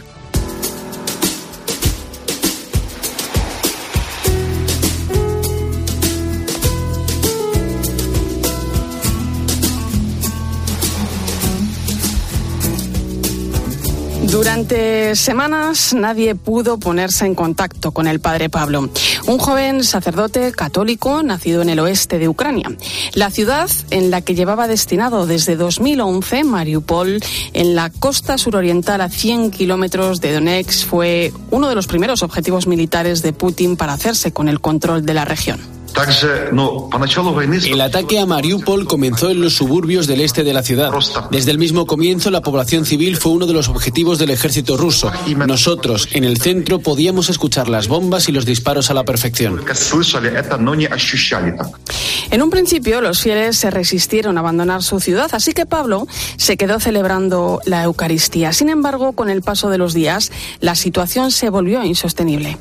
Durante 14.62 15.16
semanas 15.16 15.92
nadie 15.96 16.36
pudo 16.36 16.78
ponerse 16.78 17.26
en 17.26 17.34
contacto 17.34 17.94
con 17.94 18.06
el 18.06 18.20
padre 18.20 18.48
Pablo, 18.48 18.92
un 19.26 19.40
joven 19.40 19.84
sacerdote 19.84 20.52
católico 20.52 21.24
nacido 21.24 21.64
en 21.64 21.70
el 21.70 21.80
oeste 21.80 22.20
de 22.20 22.30
Ucrania. 22.30 22.70
La 23.16 23.32
ciudad 23.32 23.72
en 23.90 24.12
la 24.12 24.22
que 24.22 24.36
llevaba 24.36 24.68
destinado 24.68 25.26
desde 25.26 25.56
2011, 25.56 26.44
Mariupol, 26.44 27.22
en 27.54 27.74
la 27.74 27.90
costa 27.90 28.38
suroriental 28.38 29.02
a 29.02 29.10
100 29.10 29.50
kilómetros 29.50 30.22
de 30.22 30.32
Donetsk, 30.32 30.86
fue 30.86 31.34
uno 31.50 31.68
de 31.68 31.74
los 31.74 31.88
primeros 31.88 32.22
objetivos 32.22 32.68
militares 32.68 33.24
de 33.24 33.34
Putin 33.34 33.76
para 33.78 33.94
hacerse 33.94 34.32
con 34.32 34.48
el 34.48 34.62
control 34.62 35.08
de 35.08 35.16
la 35.16 35.26
región. 35.26 35.81
El 37.66 37.82
ataque 37.82 38.20
a 38.20 38.26
Mariupol 38.26 38.86
comenzó 38.86 39.30
en 39.30 39.42
los 39.42 39.54
suburbios 39.54 40.08
del 40.08 40.22
este 40.22 40.44
de 40.44 40.54
la 40.54 40.64
ciudad. 40.64 40.92
Desde 41.32 41.52
el 41.52 41.58
mismo 41.58 41.86
comienzo, 41.86 42.32
la 42.32 42.42
población 42.42 42.86
civil 42.86 43.18
fue 43.18 43.32
uno 43.32 43.46
de 43.46 43.54
los 43.54 43.70
objetivos 43.70 44.20
del 44.20 44.30
ejército 44.30 44.78
ruso. 44.78 45.12
Nosotros, 45.48 46.10
en 46.14 46.24
el 46.24 46.40
centro, 46.40 46.80
podíamos 46.80 47.30
escuchar 47.30 47.70
las 47.70 47.88
bombas 47.88 48.30
y 48.30 48.32
los 48.32 48.46
disparos 48.46 48.90
a 48.90 48.94
la 48.94 49.04
perfección. 49.04 49.62
En 52.32 52.42
un 52.42 52.50
principio, 52.50 53.02
los 53.02 53.22
fieles 53.22 53.58
se 53.58 53.70
resistieron 53.70 54.38
a 54.38 54.40
abandonar 54.40 54.84
su 54.84 55.00
ciudad, 55.00 55.30
así 55.34 55.54
que 55.54 55.66
Pablo 55.66 56.08
se 56.38 56.58
quedó 56.58 56.80
celebrando 56.80 57.60
la 57.66 57.84
Eucaristía. 57.84 58.54
Sin 58.54 58.70
embargo, 58.70 59.14
con 59.14 59.30
el 59.30 59.42
paso 59.42 59.70
de 59.70 59.78
los 59.78 59.94
días, 59.94 60.32
la 60.60 60.76
situación 60.76 61.32
se 61.32 61.50
volvió 61.50 61.84
insostenible. 61.84 62.58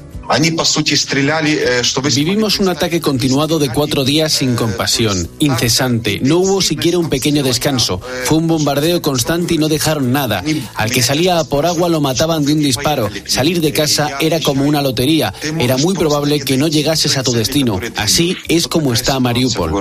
Vivimos 2.14 2.60
un 2.60 2.68
ataque 2.68 3.00
continuado 3.00 3.58
de 3.58 3.68
cuatro 3.70 4.04
días 4.04 4.32
sin 4.32 4.54
compasión, 4.54 5.28
incesante. 5.40 6.20
No 6.22 6.38
hubo 6.38 6.62
siquiera 6.62 6.99
un 6.99 7.08
pequeño 7.08 7.42
descanso. 7.42 8.00
Fue 8.25 8.38
un 8.38 8.46
bombardeo 8.46 9.02
constante 9.02 9.54
y 9.54 9.58
no 9.58 9.68
dejaron 9.68 10.12
nada. 10.12 10.44
Al 10.76 10.90
que 10.90 11.02
salía 11.02 11.40
a 11.40 11.44
por 11.44 11.66
agua 11.66 11.88
lo 11.88 12.00
mataban 12.00 12.44
de 12.44 12.52
un 12.52 12.60
disparo. 12.60 13.10
Salir 13.26 13.60
de 13.60 13.72
casa 13.72 14.18
era 14.20 14.40
como 14.40 14.64
una 14.64 14.80
lotería. 14.82 15.34
Era 15.58 15.76
muy 15.76 15.94
probable 15.94 16.38
que 16.40 16.56
no 16.56 16.68
llegases 16.68 17.16
a 17.16 17.25
tu 17.25 17.32
destino. 17.32 17.80
Así 17.96 18.37
es 18.49 18.68
como 18.68 18.92
está 18.92 19.18
Mariupol. 19.18 19.72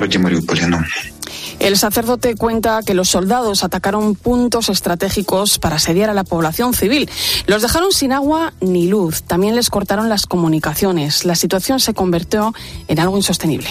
El 1.60 1.78
sacerdote 1.78 2.36
cuenta 2.36 2.82
que 2.86 2.94
los 2.94 3.10
soldados 3.10 3.63
atacaron 3.63 4.16
puntos 4.16 4.70
estratégicos 4.70 5.60
para 5.60 5.75
asediar 5.75 6.10
a 6.10 6.13
la 6.13 6.24
población 6.24 6.74
civil. 6.74 7.10
Los 7.48 7.62
dejaron 7.62 7.92
sin 7.92 8.13
agua 8.13 8.54
ni 8.62 8.88
luz. 8.88 9.24
También 9.24 9.56
les 9.56 9.70
cortaron 9.70 10.08
las 10.10 10.25
comunicaciones. 10.25 11.25
La 11.25 11.36
situación 11.36 11.80
se 11.80 11.94
convirtió 11.94 12.54
en 12.88 13.00
algo 13.00 13.18
insostenible. 13.18 13.70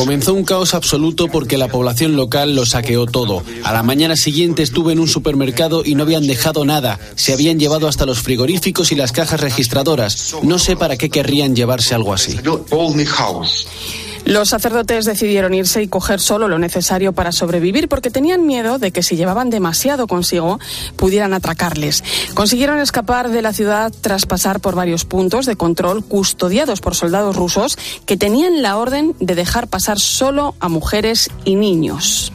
Comenzó 0.00 0.34
un 0.34 0.44
caos 0.44 0.74
absoluto 0.74 1.28
porque 1.28 1.56
la 1.56 1.68
población 1.68 2.16
local 2.16 2.56
lo 2.56 2.66
saqueó 2.66 3.06
todo. 3.06 3.44
A 3.62 3.72
la 3.72 3.84
mañana 3.84 4.16
siguiente 4.16 4.64
estuve 4.64 4.92
en 4.92 4.98
un 4.98 5.06
supermercado 5.06 5.84
y 5.84 5.94
no 5.94 6.02
habían 6.02 6.26
dejado 6.26 6.64
nada. 6.64 6.98
Se 7.14 7.32
habían 7.32 7.60
llevado 7.60 7.86
hasta 7.86 8.06
los 8.06 8.18
frigoríficos 8.18 8.90
y 8.90 8.96
las 8.96 9.12
cajas 9.12 9.40
registradoras. 9.40 10.34
No 10.42 10.58
sé 10.58 10.74
para 10.74 10.96
qué 10.96 11.10
querrían 11.10 11.54
llevarse 11.54 11.94
algo 11.94 12.12
así. 12.12 12.36
Los 14.26 14.48
sacerdotes 14.48 15.04
decidieron 15.04 15.54
irse 15.54 15.84
y 15.84 15.86
coger 15.86 16.18
solo 16.18 16.48
lo 16.48 16.58
necesario 16.58 17.12
para 17.12 17.30
sobrevivir 17.30 17.88
porque 17.88 18.10
tenían 18.10 18.44
miedo 18.44 18.80
de 18.80 18.90
que 18.90 19.04
si 19.04 19.14
llevaban 19.14 19.50
demasiado 19.50 20.08
consigo 20.08 20.58
pudieran 20.96 21.32
atracarles. 21.32 22.02
Consiguieron 22.34 22.80
escapar 22.80 23.30
de 23.30 23.40
la 23.40 23.52
ciudad 23.52 23.92
tras 24.00 24.26
pasar 24.26 24.58
por 24.58 24.74
varios 24.74 25.04
puntos 25.04 25.46
de 25.46 25.54
control 25.54 26.04
custodiados 26.04 26.80
por 26.80 26.96
soldados 26.96 27.36
rusos 27.36 27.78
que 28.04 28.16
tenían 28.16 28.62
la 28.62 28.78
orden 28.78 29.14
de 29.20 29.36
dejar 29.36 29.68
pasar 29.68 30.00
solo 30.00 30.56
a 30.58 30.68
mujeres 30.68 31.30
y 31.44 31.54
niños. 31.54 32.32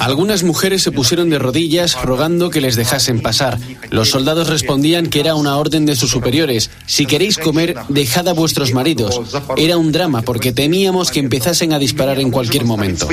Algunas 0.00 0.42
mujeres 0.42 0.82
se 0.82 0.92
pusieron 0.92 1.28
de 1.28 1.38
rodillas 1.38 2.00
rogando 2.02 2.50
que 2.50 2.60
les 2.60 2.76
dejasen 2.76 3.20
pasar. 3.20 3.58
Los 3.90 4.10
soldados 4.10 4.48
respondían 4.48 5.06
que 5.06 5.20
era 5.20 5.34
una 5.34 5.56
orden 5.56 5.84
de 5.84 5.96
sus 5.96 6.10
superiores. 6.10 6.70
Si 6.86 7.06
queréis 7.06 7.36
comer, 7.36 7.76
dejad 7.88 8.28
a 8.28 8.32
vuestros 8.32 8.72
maridos. 8.72 9.20
Era 9.56 9.76
un 9.76 9.92
drama 9.92 10.22
porque 10.22 10.52
temíamos 10.52 11.10
que 11.10 11.20
empezasen 11.20 11.72
a 11.72 11.78
disparar 11.78 12.18
en 12.18 12.30
cualquier 12.30 12.64
momento. 12.64 13.06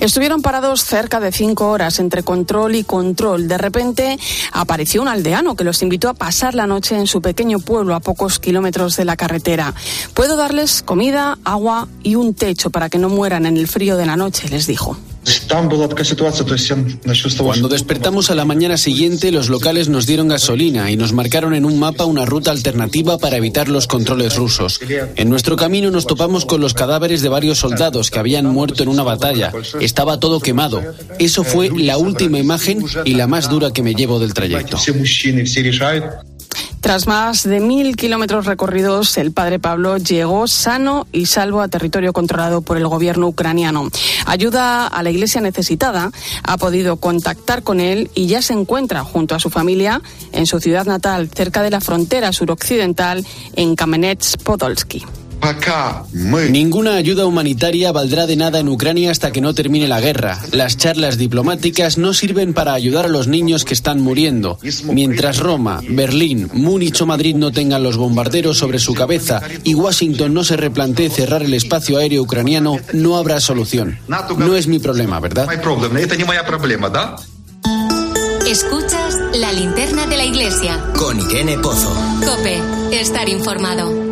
Estuvieron 0.00 0.42
parados 0.42 0.84
cerca 0.84 1.20
de 1.20 1.32
cinco 1.32 1.70
horas 1.70 1.98
entre 1.98 2.22
control 2.22 2.74
y 2.74 2.84
control. 2.84 3.48
De 3.48 3.58
repente 3.58 4.18
apareció 4.52 5.02
un 5.02 5.08
aldeano 5.08 5.56
que 5.56 5.64
los 5.64 5.82
invitó 5.82 6.08
a 6.08 6.14
pasar 6.14 6.54
la 6.54 6.66
noche 6.66 6.96
en 6.96 7.06
su 7.06 7.20
pequeño 7.20 7.58
pueblo 7.58 7.94
a 7.94 8.00
pocos 8.00 8.38
kilómetros 8.38 8.96
de 8.96 9.04
la 9.04 9.16
carretera. 9.16 9.74
Puedo 10.14 10.36
darles 10.36 10.82
comida, 10.82 11.38
agua 11.44 11.88
y 12.02 12.14
un 12.14 12.34
techo 12.34 12.70
para 12.70 12.85
que 12.88 12.98
no 12.98 13.08
mueran 13.08 13.46
en 13.46 13.56
el 13.56 13.68
frío 13.68 13.96
de 13.96 14.06
la 14.06 14.16
noche, 14.16 14.48
les 14.48 14.66
dijo. 14.66 14.96
Cuando 17.38 17.68
despertamos 17.68 18.30
a 18.30 18.34
la 18.34 18.44
mañana 18.44 18.76
siguiente, 18.76 19.32
los 19.32 19.48
locales 19.48 19.88
nos 19.88 20.06
dieron 20.06 20.28
gasolina 20.28 20.90
y 20.90 20.96
nos 20.96 21.12
marcaron 21.12 21.54
en 21.54 21.64
un 21.64 21.78
mapa 21.78 22.04
una 22.04 22.24
ruta 22.24 22.52
alternativa 22.52 23.18
para 23.18 23.36
evitar 23.36 23.68
los 23.68 23.86
controles 23.86 24.36
rusos. 24.36 24.80
En 25.16 25.28
nuestro 25.28 25.56
camino 25.56 25.90
nos 25.90 26.06
topamos 26.06 26.46
con 26.46 26.60
los 26.60 26.74
cadáveres 26.74 27.22
de 27.22 27.28
varios 27.28 27.58
soldados 27.58 28.10
que 28.10 28.20
habían 28.20 28.46
muerto 28.46 28.82
en 28.82 28.88
una 28.88 29.02
batalla. 29.02 29.52
Estaba 29.80 30.20
todo 30.20 30.40
quemado. 30.40 30.82
Eso 31.18 31.42
fue 31.42 31.70
la 31.76 31.98
última 31.98 32.38
imagen 32.38 32.84
y 33.04 33.14
la 33.14 33.26
más 33.26 33.50
dura 33.50 33.72
que 33.72 33.82
me 33.82 33.94
llevo 33.94 34.20
del 34.20 34.32
trayecto. 34.32 34.78
Tras 36.86 37.08
más 37.08 37.42
de 37.42 37.58
mil 37.58 37.96
kilómetros 37.96 38.46
recorridos, 38.46 39.18
el 39.18 39.32
padre 39.32 39.58
Pablo 39.58 39.96
llegó 39.96 40.46
sano 40.46 41.08
y 41.10 41.26
salvo 41.26 41.60
a 41.60 41.66
territorio 41.66 42.12
controlado 42.12 42.62
por 42.62 42.76
el 42.76 42.86
gobierno 42.86 43.26
ucraniano. 43.26 43.88
Ayuda 44.24 44.86
a 44.86 45.02
la 45.02 45.10
iglesia 45.10 45.40
necesitada, 45.40 46.12
ha 46.44 46.56
podido 46.58 46.94
contactar 46.98 47.64
con 47.64 47.80
él 47.80 48.08
y 48.14 48.28
ya 48.28 48.40
se 48.40 48.52
encuentra 48.52 49.02
junto 49.02 49.34
a 49.34 49.40
su 49.40 49.50
familia 49.50 50.00
en 50.30 50.46
su 50.46 50.60
ciudad 50.60 50.86
natal, 50.86 51.28
cerca 51.34 51.60
de 51.62 51.72
la 51.72 51.80
frontera 51.80 52.32
suroccidental, 52.32 53.26
en 53.56 53.74
Kamenets-Podolsky. 53.74 55.25
Ninguna 56.50 56.96
ayuda 56.96 57.26
humanitaria 57.26 57.92
valdrá 57.92 58.26
de 58.26 58.36
nada 58.36 58.58
en 58.58 58.68
Ucrania 58.68 59.10
hasta 59.10 59.30
que 59.30 59.40
no 59.40 59.54
termine 59.54 59.88
la 59.88 60.00
guerra. 60.00 60.40
Las 60.52 60.76
charlas 60.76 61.18
diplomáticas 61.18 61.98
no 61.98 62.14
sirven 62.14 62.54
para 62.54 62.72
ayudar 62.72 63.06
a 63.06 63.08
los 63.08 63.28
niños 63.28 63.64
que 63.64 63.74
están 63.74 64.00
muriendo. 64.00 64.58
Mientras 64.84 65.38
Roma, 65.38 65.80
Berlín, 65.88 66.50
Múnich 66.52 67.00
o 67.00 67.06
Madrid 67.06 67.36
no 67.36 67.52
tengan 67.52 67.82
los 67.82 67.96
bombarderos 67.96 68.58
sobre 68.58 68.78
su 68.78 68.94
cabeza 68.94 69.40
y 69.64 69.74
Washington 69.74 70.34
no 70.34 70.44
se 70.44 70.56
replantee 70.56 71.10
cerrar 71.10 71.42
el 71.42 71.54
espacio 71.54 71.98
aéreo 71.98 72.22
ucraniano, 72.22 72.78
no 72.92 73.16
habrá 73.16 73.40
solución. 73.40 73.98
No 74.08 74.56
es 74.56 74.66
mi 74.66 74.78
problema, 74.78 75.20
¿verdad? 75.20 75.46
Escuchas 78.48 79.16
la 79.34 79.52
linterna 79.52 80.06
de 80.06 80.16
la 80.16 80.24
iglesia. 80.24 80.80
Con 80.96 81.18
Irene 81.18 81.58
Pozo. 81.58 81.92
Cope, 82.24 82.62
estar 82.92 83.28
informado. 83.28 84.05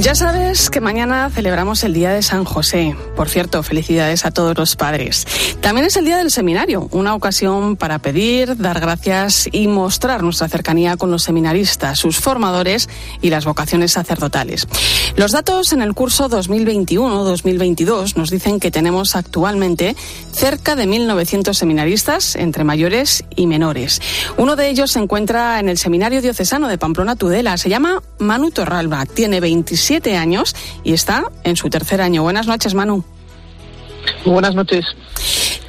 Ya 0.00 0.14
sabes 0.14 0.70
que 0.70 0.80
mañana 0.80 1.28
celebramos 1.28 1.84
el 1.84 1.92
Día 1.92 2.10
de 2.10 2.22
San 2.22 2.46
José. 2.46 2.96
Por 3.16 3.28
cierto, 3.28 3.62
felicidades 3.62 4.24
a 4.24 4.30
todos 4.30 4.56
los 4.56 4.74
padres. 4.74 5.26
También 5.60 5.86
es 5.86 5.94
el 5.98 6.06
Día 6.06 6.16
del 6.16 6.30
Seminario, 6.30 6.88
una 6.90 7.14
ocasión 7.14 7.76
para 7.76 7.98
pedir, 7.98 8.56
dar 8.56 8.80
gracias 8.80 9.46
y 9.52 9.68
mostrar 9.68 10.22
nuestra 10.22 10.48
cercanía 10.48 10.96
con 10.96 11.10
los 11.10 11.24
seminaristas, 11.24 11.98
sus 11.98 12.18
formadores 12.18 12.88
y 13.20 13.28
las 13.28 13.44
vocaciones 13.44 13.92
sacerdotales. 13.92 14.66
Los 15.20 15.32
datos 15.32 15.74
en 15.74 15.82
el 15.82 15.92
curso 15.92 16.30
2021-2022 16.30 18.16
nos 18.16 18.30
dicen 18.30 18.58
que 18.58 18.70
tenemos 18.70 19.16
actualmente 19.16 19.94
cerca 20.32 20.76
de 20.76 20.86
1.900 20.86 21.52
seminaristas 21.52 22.36
entre 22.36 22.64
mayores 22.64 23.22
y 23.36 23.46
menores. 23.46 24.00
Uno 24.38 24.56
de 24.56 24.70
ellos 24.70 24.92
se 24.92 24.98
encuentra 24.98 25.60
en 25.60 25.68
el 25.68 25.76
Seminario 25.76 26.22
Diocesano 26.22 26.68
de 26.68 26.78
Pamplona 26.78 27.16
Tudela. 27.16 27.58
Se 27.58 27.68
llama 27.68 28.02
Manu 28.18 28.50
Torralba. 28.50 29.04
Tiene 29.04 29.40
27 29.40 30.16
años 30.16 30.56
y 30.84 30.94
está 30.94 31.24
en 31.44 31.56
su 31.56 31.68
tercer 31.68 32.00
año. 32.00 32.22
Buenas 32.22 32.46
noches, 32.46 32.72
Manu. 32.72 33.04
Buenas 34.24 34.54
noches. 34.54 34.86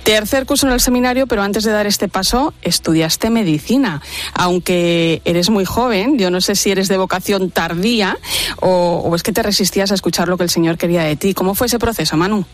Tercer 0.03 0.45
curso 0.45 0.67
en 0.67 0.73
el 0.73 0.79
seminario, 0.79 1.27
pero 1.27 1.43
antes 1.43 1.63
de 1.63 1.71
dar 1.71 1.85
este 1.85 2.07
paso 2.07 2.53
estudiaste 2.61 3.29
medicina. 3.29 4.01
Aunque 4.33 5.21
eres 5.25 5.49
muy 5.49 5.65
joven, 5.65 6.17
yo 6.17 6.31
no 6.31 6.41
sé 6.41 6.55
si 6.55 6.71
eres 6.71 6.87
de 6.87 6.97
vocación 6.97 7.51
tardía 7.51 8.17
o, 8.61 9.11
es 9.15 9.23
que 9.23 9.31
te 9.31 9.43
resistías 9.43 9.91
a 9.91 9.95
escuchar 9.95 10.27
lo 10.27 10.37
que 10.37 10.43
el 10.43 10.49
Señor 10.49 10.77
quería 10.77 11.03
de 11.03 11.15
ti. 11.15 11.33
¿Cómo 11.33 11.53
fue 11.53 11.67
ese 11.67 11.79
proceso, 11.79 12.17
Manu? 12.17 12.45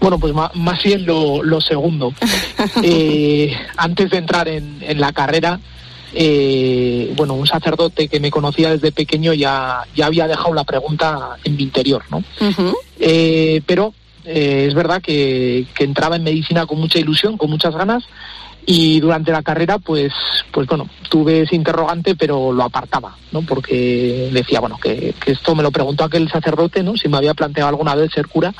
Bueno, 0.00 0.18
pues 0.18 0.32
más, 0.32 0.82
bien 0.82 1.04
lo, 1.04 1.60
segundo. 1.60 2.12
Eh, 2.82 3.52
antes 3.76 4.10
de 4.10 4.18
entrar 4.18 4.46
en, 4.48 4.78
en 4.82 5.00
la 5.00 5.12
carrera, 5.12 5.58
eh, 6.12 7.12
bueno, 7.16 7.34
un 7.34 7.46
sacerdote 7.46 8.08
que 8.08 8.20
me 8.20 8.30
conocía 8.30 8.70
desde 8.70 8.92
pequeño 8.92 9.34
ya, 9.34 9.82
ya 9.94 10.06
había 10.06 10.26
dejado 10.26 10.54
la 10.54 10.64
pregunta 10.64 11.36
en 11.44 11.56
mi 11.56 11.64
interior, 11.64 12.02
¿no? 12.10 12.24
Eh, 12.98 13.62
pero 13.66 13.92
eh, 14.28 14.66
es 14.68 14.74
verdad 14.74 15.00
que, 15.00 15.66
entraba 15.78 16.16
en 16.16 16.24
medicina 16.24 16.66
con 16.66 16.78
mucha 16.78 16.98
ilusión, 16.98 17.38
con 17.38 17.48
muchas 17.50 17.74
ganas, 17.74 18.04
y 18.66 19.00
durante 19.00 19.32
la 19.32 19.42
carrera, 19.42 19.78
pues, 19.78 20.12
pues 20.52 20.66
bueno, 20.66 20.86
tuve 21.08 21.40
ese 21.40 21.56
interrogante, 21.56 22.14
pero 22.14 22.52
lo 22.52 22.64
apartaba, 22.64 23.16
¿no? 23.32 23.40
Porque 23.40 24.28
decía, 24.30 24.60
bueno, 24.60 24.76
que, 24.82 25.14
que 25.18 25.32
esto 25.32 25.54
me 25.54 25.62
lo 25.62 25.70
preguntó 25.70 26.04
aquel 26.04 26.28
sacerdote, 26.28 26.82
¿no? 26.82 26.94
Si 26.96 27.08
me 27.08 27.16
había 27.16 27.32
planteado 27.32 27.70
alguna 27.70 27.94
vez 27.94 28.12
ser 28.12 28.28
cura, 28.28 28.52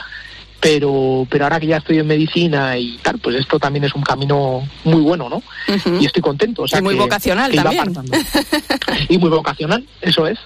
pero 0.60 1.26
pero 1.30 1.44
ahora 1.44 1.60
que 1.60 1.66
ya 1.66 1.76
estoy 1.76 1.98
en 1.98 2.06
medicina 2.06 2.76
y 2.76 2.98
tal, 2.98 3.18
pues 3.18 3.36
esto 3.36 3.58
también 3.58 3.84
es 3.84 3.94
un 3.94 4.02
camino 4.02 4.62
muy 4.84 5.00
bueno, 5.00 5.28
¿no? 5.28 5.42
Y 6.00 6.06
estoy 6.06 6.22
contento. 6.22 6.62
O 6.62 6.68
sea, 6.68 6.80
y 6.80 6.82
muy 6.82 6.94
vocacional 6.94 7.52
también. 7.54 7.94
y 9.08 9.18
muy 9.18 9.30
vocacional, 9.30 9.86
eso 10.00 10.26
es. 10.26 10.38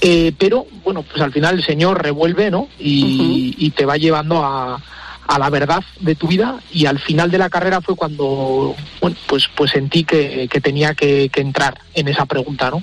Eh, 0.00 0.32
pero, 0.38 0.66
bueno, 0.84 1.02
pues 1.02 1.20
al 1.22 1.32
final 1.32 1.56
el 1.56 1.64
Señor 1.64 2.02
revuelve, 2.02 2.50
¿no? 2.50 2.68
Y, 2.78 3.54
y 3.58 3.70
te 3.70 3.84
va 3.84 3.96
llevando 3.96 4.44
a, 4.44 4.80
a 5.28 5.38
la 5.38 5.50
verdad 5.50 5.84
de 6.00 6.14
tu 6.14 6.26
vida 6.26 6.58
y 6.72 6.86
al 6.86 6.98
final 6.98 7.30
de 7.30 7.36
la 7.38 7.50
carrera 7.50 7.82
fue 7.82 7.94
cuando 7.94 8.74
bueno, 9.00 9.16
pues 9.26 9.44
pues 9.54 9.70
sentí 9.70 10.02
que, 10.02 10.48
tenía 10.62 10.94
que, 10.94 11.30
entrar 11.36 11.78
en 11.94 12.08
esa 12.08 12.24
pregunta 12.24 12.70
no 12.70 12.82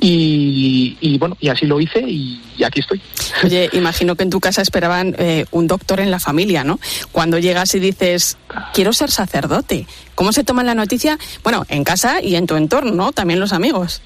y, 0.00 1.18
bueno 1.18 1.36
y 1.40 1.48
así 1.48 1.66
lo 1.66 1.80
hice 1.80 2.00
y, 2.00 2.40
aquí 2.64 2.80
estoy. 2.80 3.02
Oye 3.42 3.68
imagino 3.72 4.14
que 4.14 4.22
en 4.22 4.30
tu 4.30 4.40
casa 4.40 4.62
esperaban 4.62 5.16
eh, 5.18 5.46
un 5.50 5.66
doctor 5.66 5.98
en 5.98 6.12
la 6.12 6.20
familia 6.20 6.62
no 6.62 6.78
cuando 7.10 7.38
llegas 7.38 7.74
y 7.74 7.80
dices 7.80 8.38
quiero 8.72 8.92
ser 8.92 9.10
sacerdote 9.10 9.86
cómo 10.14 10.32
se 10.32 10.44
toma 10.44 10.62
la 10.62 10.74
noticia 10.74 11.18
bueno 11.42 11.66
en 11.68 11.82
casa 11.82 12.22
y 12.22 12.36
en 12.36 12.46
tu 12.46 12.54
entorno 12.54 12.92
¿no? 12.92 13.12
también 13.12 13.40
los 13.40 13.52
amigos 13.52 14.00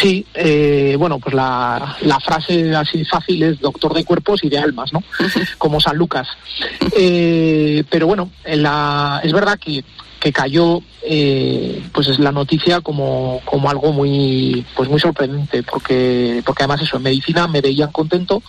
Sí, 0.00 0.24
eh, 0.34 0.96
bueno, 0.98 1.18
pues 1.18 1.34
la, 1.34 1.96
la, 2.02 2.20
frase 2.20 2.74
así 2.74 3.04
fácil 3.04 3.42
es 3.42 3.60
doctor 3.60 3.92
de 3.94 4.04
cuerpos 4.04 4.42
y 4.42 4.48
de 4.48 4.58
almas, 4.58 4.92
¿no? 4.92 5.02
Como 5.58 5.80
San 5.80 5.96
Lucas. 5.96 6.28
Eh, 6.96 7.84
pero 7.90 8.06
bueno, 8.06 8.30
la, 8.44 9.20
es 9.22 9.32
verdad 9.32 9.58
que, 9.58 9.84
que 10.20 10.32
cayó 10.32 10.80
eh, 11.02 11.82
pues 11.92 12.08
es 12.08 12.18
la 12.18 12.32
noticia 12.32 12.80
como, 12.80 13.42
como 13.44 13.68
algo 13.68 13.92
muy 13.92 14.64
pues 14.74 14.88
muy 14.88 14.98
sorprendente 14.98 15.62
porque 15.62 16.42
porque 16.46 16.62
además 16.62 16.80
eso 16.80 16.96
en 16.96 17.02
medicina 17.02 17.46
me 17.46 17.60
veían 17.60 17.92
contento 17.92 18.42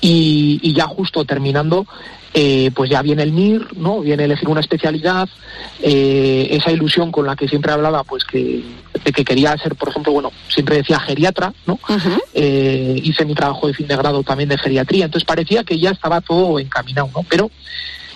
y, 0.00 0.60
y 0.62 0.72
ya 0.72 0.86
justo 0.86 1.24
terminando 1.24 1.86
eh, 2.38 2.70
pues 2.74 2.90
ya 2.90 3.00
viene 3.00 3.22
el 3.22 3.32
MIR, 3.32 3.78
¿no? 3.78 4.02
Viene 4.02 4.24
elegir 4.24 4.50
una 4.50 4.60
especialidad, 4.60 5.26
eh, 5.80 6.48
esa 6.50 6.70
ilusión 6.70 7.10
con 7.10 7.24
la 7.24 7.34
que 7.34 7.48
siempre 7.48 7.72
hablaba, 7.72 8.04
pues 8.04 8.24
que, 8.24 8.62
de 9.02 9.10
que 9.10 9.24
quería 9.24 9.56
ser, 9.56 9.74
por 9.74 9.88
ejemplo, 9.88 10.12
bueno, 10.12 10.30
siempre 10.48 10.76
decía 10.76 11.00
geriatra, 11.00 11.54
¿no? 11.64 11.80
Eh, 12.34 13.00
hice 13.02 13.24
mi 13.24 13.34
trabajo 13.34 13.68
de 13.68 13.72
fin 13.72 13.86
de 13.86 13.96
grado 13.96 14.22
también 14.22 14.50
de 14.50 14.58
geriatría, 14.58 15.06
entonces 15.06 15.26
parecía 15.26 15.64
que 15.64 15.78
ya 15.78 15.92
estaba 15.92 16.20
todo 16.20 16.58
encaminado, 16.58 17.08
¿no? 17.14 17.22
Pero 17.22 17.50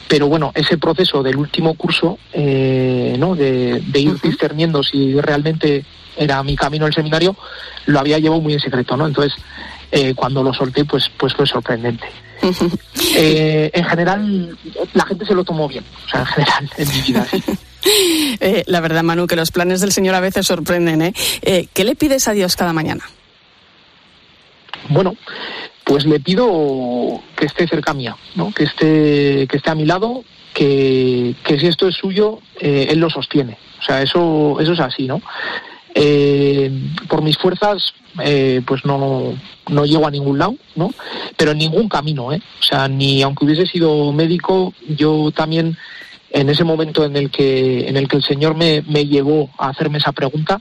pero 0.06 0.26
bueno, 0.26 0.52
ese 0.54 0.76
proceso 0.76 1.22
del 1.22 1.36
último 1.38 1.72
curso, 1.72 2.18
¿no? 2.34 3.34
De, 3.36 3.82
ir 3.94 4.20
discerniendo 4.20 4.82
si 4.82 5.18
realmente 5.18 5.86
era 6.18 6.42
mi 6.42 6.56
camino 6.56 6.86
el 6.86 6.92
seminario, 6.92 7.36
lo 7.86 8.00
había 8.00 8.18
llevado 8.18 8.42
muy 8.42 8.52
en 8.52 8.60
secreto, 8.60 8.98
¿no? 8.98 9.06
Entonces, 9.06 9.32
cuando 10.14 10.42
lo 10.42 10.52
solté, 10.52 10.84
pues, 10.84 11.10
pues 11.18 11.34
fue 11.34 11.46
sorprendente. 11.46 12.06
Eh, 13.16 13.70
en 13.74 13.84
general, 13.84 14.58
la 14.94 15.04
gente 15.04 15.26
se 15.26 15.34
lo 15.34 15.44
tomó 15.44 15.68
bien, 15.68 15.84
o 16.06 16.08
sea, 16.08 16.20
en 16.20 16.26
general, 16.26 16.70
en 16.76 16.88
mi 16.88 17.00
vida. 17.02 17.26
Eh, 17.82 18.62
la 18.66 18.80
verdad, 18.80 19.02
Manu, 19.02 19.26
que 19.26 19.36
los 19.36 19.50
planes 19.50 19.80
del 19.80 19.90
Señor 19.90 20.14
a 20.14 20.20
veces 20.20 20.46
sorprenden. 20.46 21.00
¿eh? 21.00 21.14
¿eh? 21.40 21.66
¿Qué 21.72 21.84
le 21.84 21.96
pides 21.96 22.28
a 22.28 22.32
Dios 22.32 22.54
cada 22.54 22.74
mañana? 22.74 23.02
Bueno, 24.90 25.16
pues 25.84 26.04
le 26.04 26.20
pido 26.20 27.22
que 27.36 27.46
esté 27.46 27.66
cerca 27.66 27.94
mía, 27.94 28.16
¿no? 28.34 28.52
que, 28.52 28.64
esté, 28.64 29.46
que 29.48 29.56
esté 29.56 29.70
a 29.70 29.74
mi 29.74 29.86
lado, 29.86 30.24
que, 30.52 31.34
que 31.42 31.58
si 31.58 31.68
esto 31.68 31.88
es 31.88 31.96
suyo, 31.96 32.40
Él 32.60 32.98
lo 32.98 33.08
sostiene. 33.08 33.56
O 33.78 33.82
sea, 33.82 34.02
eso, 34.02 34.58
eso 34.60 34.74
es 34.74 34.80
así, 34.80 35.06
¿no? 35.06 35.22
Por 37.08 37.22
mis 37.22 37.36
fuerzas 37.38 37.92
eh, 38.22 38.60
pues 38.66 38.84
no, 38.84 39.34
no 39.68 39.84
llego 39.84 40.06
a 40.06 40.10
ningún 40.10 40.38
lado, 40.38 40.56
¿no? 40.74 40.90
Pero 41.36 41.52
en 41.52 41.58
ningún 41.58 41.88
camino, 41.88 42.32
¿eh? 42.32 42.40
O 42.60 42.62
sea, 42.62 42.88
ni 42.88 43.22
aunque 43.22 43.44
hubiese 43.44 43.66
sido 43.66 44.12
médico, 44.12 44.74
yo 44.88 45.30
también 45.30 45.76
en 46.30 46.48
ese 46.48 46.64
momento 46.64 47.04
en 47.04 47.16
el 47.16 47.30
que 47.30 47.88
en 47.88 47.96
el 47.96 48.08
que 48.08 48.16
el 48.16 48.22
Señor 48.22 48.56
me, 48.56 48.82
me 48.82 49.06
llevó 49.06 49.50
a 49.58 49.68
hacerme 49.68 49.98
esa 49.98 50.12
pregunta, 50.12 50.60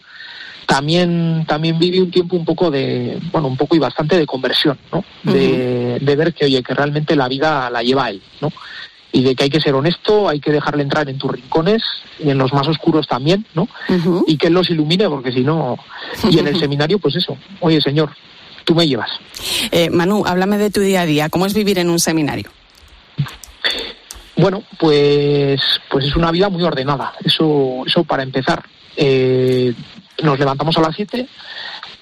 también 0.65 1.45
también 1.47 1.79
viví 1.79 1.99
un 1.99 2.11
tiempo 2.11 2.35
un 2.35 2.45
poco 2.45 2.69
de 2.69 3.19
bueno 3.31 3.47
un 3.47 3.57
poco 3.57 3.75
y 3.75 3.79
bastante 3.79 4.17
de 4.17 4.27
conversión 4.27 4.77
no 4.91 5.03
de, 5.23 5.97
de, 5.99 6.15
ver 6.15 6.31
que 6.31 6.45
oye 6.45 6.61
que 6.61 6.75
realmente 6.75 7.15
la 7.15 7.27
vida 7.27 7.71
la 7.71 7.81
lleva 7.81 8.11
él 8.11 8.21
no 8.39 8.51
y 9.11 9.23
de 9.23 9.35
que 9.35 9.45
hay 9.45 9.49
que 9.49 9.59
ser 9.59 9.73
honesto, 9.73 10.29
hay 10.29 10.39
que 10.39 10.51
dejarle 10.51 10.83
entrar 10.83 11.09
en 11.09 11.17
tus 11.17 11.31
rincones 11.31 11.81
y 12.19 12.29
en 12.29 12.37
los 12.37 12.53
más 12.53 12.67
oscuros 12.67 13.07
también, 13.07 13.45
¿no? 13.55 13.67
Y 14.27 14.37
que 14.37 14.47
él 14.47 14.53
los 14.53 14.69
ilumine, 14.69 15.09
porque 15.09 15.31
si 15.31 15.41
no. 15.41 15.77
Y 16.29 16.39
en 16.39 16.47
el 16.47 16.59
seminario, 16.59 16.99
pues 16.99 17.15
eso. 17.15 17.37
Oye, 17.59 17.81
señor, 17.81 18.11
tú 18.65 18.75
me 18.75 18.87
llevas. 18.87 19.09
Eh, 19.71 19.89
Manu, 19.89 20.23
háblame 20.25 20.57
de 20.57 20.69
tu 20.69 20.81
día 20.81 21.01
a 21.01 21.05
día. 21.05 21.29
¿Cómo 21.29 21.45
es 21.45 21.53
vivir 21.53 21.79
en 21.79 21.89
un 21.89 21.99
seminario? 21.99 22.51
Bueno, 24.35 24.63
pues, 24.77 25.61
pues 25.89 26.05
es 26.05 26.15
una 26.15 26.31
vida 26.31 26.49
muy 26.49 26.63
ordenada. 26.63 27.13
Eso, 27.23 27.83
eso 27.85 28.03
para 28.03 28.23
empezar. 28.23 28.63
Eh, 28.95 29.73
nos 30.23 30.37
levantamos 30.37 30.77
a 30.77 30.81
las 30.81 30.95
7, 30.95 31.27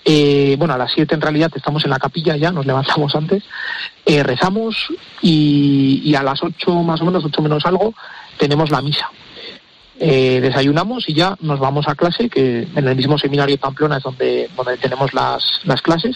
eh, 0.09 0.55
bueno, 0.57 0.73
a 0.73 0.77
las 0.77 0.93
7 0.93 1.15
en 1.15 1.19
realidad 1.19 1.51
estamos 1.53 1.83
en 1.83 1.89
la 1.89 1.99
capilla 1.99 2.37
ya, 2.37 2.49
nos 2.49 2.65
levantamos 2.65 3.13
antes, 3.13 3.43
eh, 4.05 4.23
rezamos 4.23 4.87
y, 5.21 6.15
a 6.15 6.23
las 6.23 6.41
8 6.41 6.71
más 6.81 7.01
o 7.01 7.05
menos, 7.05 7.25
8 7.25 7.41
menos 7.41 7.65
algo, 7.65 7.93
tenemos 8.37 8.71
la 8.71 8.81
misa. 8.81 9.11
Eh, 9.99 10.39
desayunamos 10.41 11.09
y 11.09 11.13
ya 11.13 11.35
nos 11.41 11.59
vamos 11.59 11.89
a 11.89 11.95
clase, 11.95 12.29
que 12.29 12.65
en 12.73 12.87
el 12.87 12.95
mismo 12.95 13.17
seminario 13.17 13.55
de 13.55 13.59
Pamplona 13.59 13.97
es 13.97 14.03
donde, 14.03 14.49
donde 14.55 14.77
tenemos 14.77 15.13
las, 15.13 15.59
las 15.65 15.81
clases, 15.81 16.15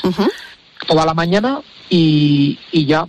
toda 0.87 1.05
la 1.05 1.13
mañana 1.13 1.59
y, 1.89 2.57
y 2.71 2.85
ya 2.85 3.05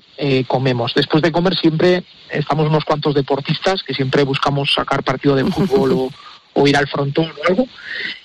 comemos. 0.48 0.94
Después 0.94 1.22
de 1.22 1.30
comer 1.30 1.56
siempre 1.56 2.02
estamos 2.28 2.68
unos 2.68 2.84
cuantos 2.84 3.14
deportistas 3.14 3.84
que 3.84 3.94
siempre 3.94 4.24
buscamos 4.24 4.72
sacar 4.72 5.04
partido 5.04 5.36
de 5.36 5.44
fútbol 5.44 5.92
o, 5.96 6.10
o 6.54 6.66
ir 6.66 6.76
al 6.76 6.88
frontón 6.88 7.26
o 7.26 7.48
algo 7.48 7.68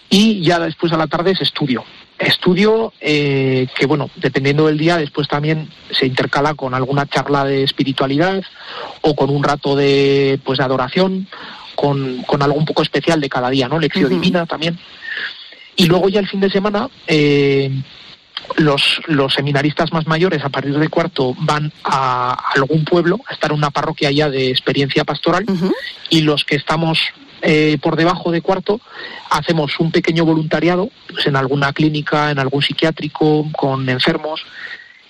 y 0.09 0.41
ya 0.41 0.57
después 0.57 0.91
a 0.91 0.97
la 0.97 1.05
tarde 1.05 1.31
es 1.31 1.41
estudio. 1.41 1.83
Estudio 2.19 2.93
eh, 2.99 3.67
que, 3.77 3.85
bueno, 3.85 4.09
dependiendo 4.15 4.67
del 4.67 4.77
día, 4.77 4.97
después 4.97 5.27
también 5.27 5.69
se 5.91 6.05
intercala 6.05 6.55
con 6.55 6.73
alguna 6.73 7.05
charla 7.05 7.45
de 7.45 7.63
espiritualidad 7.63 8.43
o 9.01 9.15
con 9.15 9.29
un 9.29 9.43
rato 9.43 9.75
de, 9.75 10.39
pues, 10.43 10.57
de 10.57 10.65
adoración, 10.65 11.27
con, 11.75 12.23
con 12.23 12.41
algo 12.41 12.57
un 12.57 12.65
poco 12.65 12.81
especial 12.81 13.21
de 13.21 13.29
cada 13.29 13.49
día, 13.49 13.67
¿no? 13.67 13.79
Lección 13.79 14.09
divina 14.09 14.45
también. 14.45 14.79
Y 15.75 15.85
luego 15.85 16.09
ya 16.09 16.19
el 16.19 16.27
fin 16.27 16.39
de 16.39 16.49
semana, 16.49 16.89
eh, 17.05 17.71
los, 18.57 19.01
los 19.07 19.33
seminaristas 19.33 19.91
más 19.91 20.07
mayores 20.07 20.43
a 20.43 20.49
partir 20.49 20.77
de 20.77 20.89
cuarto 20.89 21.35
van 21.39 21.71
a 21.83 22.33
algún 22.55 22.85
pueblo 22.85 23.19
a 23.27 23.33
estar 23.33 23.51
en 23.51 23.57
una 23.57 23.71
parroquia 23.71 24.11
ya 24.11 24.29
de 24.29 24.49
experiencia 24.49 25.03
pastoral 25.03 25.45
y 26.09 26.21
los 26.21 26.43
que 26.43 26.55
estamos 26.55 26.99
eh, 27.41 27.77
por 27.81 27.95
debajo 27.95 28.31
de 28.31 28.41
cuarto 28.41 28.81
hacemos 29.29 29.79
un 29.79 29.91
pequeño 29.91 30.25
voluntariado 30.25 30.89
pues, 31.09 31.27
en 31.27 31.35
alguna 31.35 31.71
clínica, 31.73 32.31
en 32.31 32.39
algún 32.39 32.63
psiquiátrico, 32.63 33.45
con 33.55 33.87
enfermos 33.89 34.41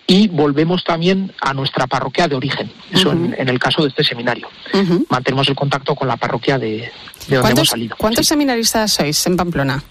y 0.07 0.29
volvemos 0.29 0.83
también 0.83 1.33
a 1.41 1.53
nuestra 1.53 1.85
parroquia 1.85 2.27
de 2.27 2.35
origen, 2.35 2.71
eso 2.91 3.11
en, 3.11 3.35
en, 3.37 3.49
el 3.49 3.59
caso 3.59 3.81
de 3.81 3.89
este 3.89 4.05
seminario. 4.05 4.47
Mantenemos 5.09 5.49
el 5.49 5.55
contacto 5.55 5.95
con 5.95 6.07
la 6.07 6.15
parroquia 6.15 6.57
de, 6.57 6.89
de 7.27 7.35
donde 7.35 7.51
hemos 7.51 7.67
salido. 7.67 7.95
¿Cuántos 7.97 8.25
seminaristas 8.25 8.93
sois 8.93 9.27
en 9.27 9.35
Pamplona? 9.35 9.83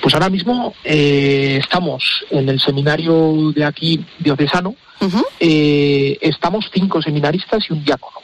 Pues 0.00 0.14
ahora 0.14 0.30
mismo 0.30 0.74
eh, 0.84 1.58
estamos 1.62 2.24
en 2.30 2.48
el 2.48 2.60
seminario 2.60 3.52
de 3.54 3.64
aquí 3.64 4.04
diocesano, 4.18 4.74
eh, 5.40 6.18
estamos 6.20 6.70
cinco 6.72 7.02
seminaristas 7.02 7.64
y 7.68 7.72
un 7.72 7.84
diácono. 7.84 8.18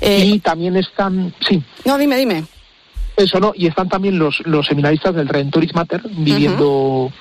y 0.00 0.38
también 0.40 0.76
están, 0.76 1.34
sí. 1.46 1.62
No, 1.84 1.98
dime, 1.98 2.16
dime. 2.16 2.44
Eso 3.16 3.38
no, 3.38 3.52
y 3.54 3.66
están 3.66 3.88
también 3.88 4.18
los, 4.18 4.40
los 4.46 4.66
seminaristas 4.66 5.14
del 5.14 5.28
Redentoris 5.28 5.74
Mater 5.74 6.00
viviendo 6.08 7.12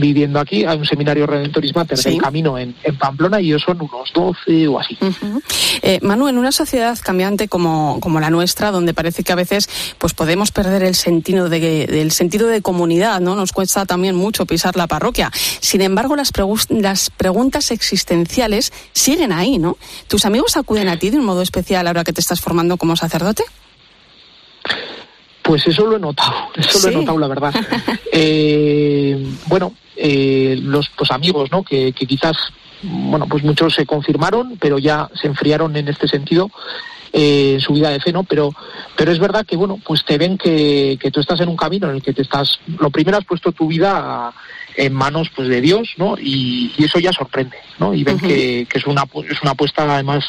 viviendo 0.00 0.38
aquí. 0.38 0.64
Hay 0.64 0.78
un 0.78 0.84
seminario 0.84 1.26
Redentoris 1.26 1.74
Mater 1.74 1.98
del 1.98 2.20
Camino 2.20 2.58
en, 2.58 2.74
en, 2.82 2.98
Pamplona 2.98 3.40
y 3.40 3.48
ellos 3.48 3.62
son 3.62 3.80
unos 3.80 4.12
12 4.12 4.68
o 4.68 4.78
así. 4.78 4.96
Uh 5.00 5.06
-huh. 5.06 5.42
eh, 5.82 5.98
Manu, 6.02 6.28
en 6.28 6.38
una 6.38 6.52
sociedad 6.52 6.98
cambiante 7.02 7.48
como, 7.48 7.98
como 8.00 8.20
la 8.20 8.30
nuestra, 8.30 8.70
donde 8.70 8.94
parece 8.94 9.22
que 9.22 9.32
a 9.32 9.36
veces 9.36 9.68
pues 9.98 10.14
podemos 10.14 10.50
perder 10.50 10.82
el 10.82 10.94
sentido 10.94 11.48
de, 11.48 11.86
del 11.86 12.12
sentido 12.12 12.48
de 12.48 12.62
comunidad, 12.62 13.20
¿no? 13.20 13.34
Nos 13.36 13.52
cuesta 13.52 13.86
también 13.86 14.14
mucho 14.14 14.46
pisar 14.46 14.76
la 14.76 14.86
parroquia. 14.86 15.30
Sin 15.60 15.80
embargo, 15.80 16.16
las, 16.16 16.32
las 16.68 17.10
preguntas 17.10 17.70
existenciales 17.70 18.72
siguen 18.92 19.32
ahí, 19.32 19.58
¿no? 19.58 19.76
¿Tus 20.08 20.24
amigos 20.24 20.56
acuden 20.56 20.88
a 20.88 20.98
ti 20.98 21.10
de 21.10 21.18
un 21.18 21.24
modo 21.24 21.42
especial 21.42 21.86
ahora 21.86 22.04
que 22.04 22.12
te 22.12 22.20
estás 22.20 22.40
formando 22.40 22.76
como 22.76 22.96
sacerdote? 22.96 23.44
Pues 25.46 25.66
eso 25.66 25.86
lo 25.86 25.96
he 25.96 26.00
notado, 26.00 26.34
eso 26.56 26.78
¿Sí? 26.78 26.86
lo 26.86 26.92
he 26.92 26.96
notado, 26.96 27.18
la 27.18 27.28
verdad. 27.28 27.54
eh, 28.12 29.16
bueno, 29.46 29.74
eh, 29.96 30.58
los 30.60 30.88
pues, 30.90 31.10
amigos, 31.12 31.50
¿no? 31.52 31.62
Que, 31.62 31.92
que, 31.92 32.06
quizás, 32.06 32.36
bueno, 32.82 33.26
pues 33.28 33.44
muchos 33.44 33.74
se 33.74 33.86
confirmaron, 33.86 34.56
pero 34.60 34.78
ya 34.78 35.08
se 35.14 35.28
enfriaron 35.28 35.76
en 35.76 35.88
este 35.88 36.08
sentido. 36.08 36.50
Eh, 37.12 37.56
su 37.60 37.72
vida 37.72 37.88
de 37.88 38.00
fe, 38.00 38.12
¿no? 38.12 38.24
Pero, 38.24 38.50
pero 38.94 39.10
es 39.10 39.18
verdad 39.18 39.46
que, 39.46 39.56
bueno, 39.56 39.80
pues 39.82 40.04
te 40.04 40.18
ven 40.18 40.36
que, 40.36 40.98
que 41.00 41.10
tú 41.10 41.20
estás 41.20 41.40
en 41.40 41.48
un 41.48 41.56
camino 41.56 41.88
en 41.88 41.96
el 41.96 42.02
que 42.02 42.12
te 42.12 42.20
estás, 42.20 42.58
lo 42.78 42.90
primero 42.90 43.16
has 43.16 43.24
puesto 43.24 43.52
tu 43.52 43.68
vida 43.68 44.34
en 44.76 44.92
manos 44.92 45.30
pues 45.34 45.48
de 45.48 45.62
Dios, 45.62 45.94
¿no? 45.96 46.16
Y, 46.18 46.74
y 46.76 46.84
eso 46.84 46.98
ya 46.98 47.12
sorprende, 47.12 47.56
¿no? 47.78 47.94
Y 47.94 48.04
ven 48.04 48.16
uh 48.16 48.18
-huh. 48.18 48.28
que, 48.28 48.66
que, 48.68 48.78
es 48.78 48.86
una 48.86 49.04
es 49.30 49.40
una 49.40 49.52
apuesta 49.52 49.90
además 49.94 50.24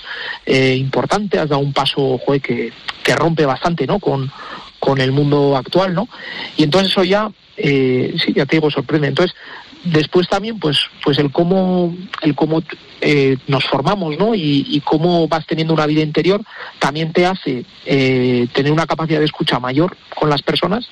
eh, 0.46 0.76
importante, 0.76 1.40
has 1.40 1.50
dado 1.50 1.62
un 1.62 1.74
paso, 1.74 2.18
joder, 2.26 2.42
que, 2.42 2.72
que 3.04 3.16
rompe 3.16 3.46
bastante, 3.46 3.86
¿no? 3.86 4.00
Con, 4.00 4.32
con 4.80 5.02
el 5.02 5.12
mundo 5.12 5.56
actual, 5.56 5.94
¿no? 5.94 6.08
Y 6.56 6.64
entonces 6.64 6.92
eso 6.92 7.04
ya, 7.04 7.32
eh, 7.58 8.16
sí, 8.24 8.34
ya 8.34 8.46
te 8.46 8.58
digo, 8.58 8.70
sorprende. 8.70 9.08
Entonces, 9.08 9.36
después 9.84 10.28
también, 10.28 10.60
pues, 10.60 10.78
pues 11.04 11.18
el 11.18 11.32
cómo, 11.32 11.96
el 12.22 12.36
cómo 12.36 12.62
eh, 13.02 13.38
nos 13.48 13.66
formamos, 13.66 14.18
¿no? 14.18 14.36
Y, 14.36 14.66
y, 14.70 14.82
cómo 14.82 15.28
vas 15.28 15.46
teniendo 15.46 15.74
una 15.74 15.86
vida 15.86 16.02
interior, 16.02 16.42
también 16.80 17.14
te 17.14 17.26
hace 17.26 17.66
eh, 17.86 18.48
tener 18.54 18.72
una 18.72 18.88
capacidad 18.88 19.20
de 19.20 19.26
escucha 19.26 19.60
mayor 19.60 19.96
con 20.16 20.30
las 20.30 20.42
personas 20.42 20.90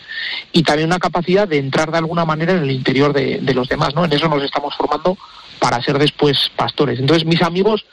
y 0.52 0.64
también 0.64 0.88
una 0.88 1.00
capacidad 1.00 1.48
de 1.48 1.58
entrar 1.58 1.92
de 1.92 1.98
alguna 1.98 2.26
manera 2.26 2.54
en 2.54 2.64
el 2.64 2.72
interior 2.72 3.14
de, 3.14 3.40
de 3.42 3.54
los 3.54 3.68
demás, 3.68 3.96
¿no? 3.96 4.06
En 4.06 4.14
eso 4.14 4.28
nos 4.28 4.44
estamos 4.44 4.76
formando 4.76 5.18
para 5.60 5.82
ser 5.82 5.98
después 5.98 6.52
pastores. 6.56 7.00
Entonces, 7.00 7.26
mis 7.26 7.42
amigos 7.42 7.86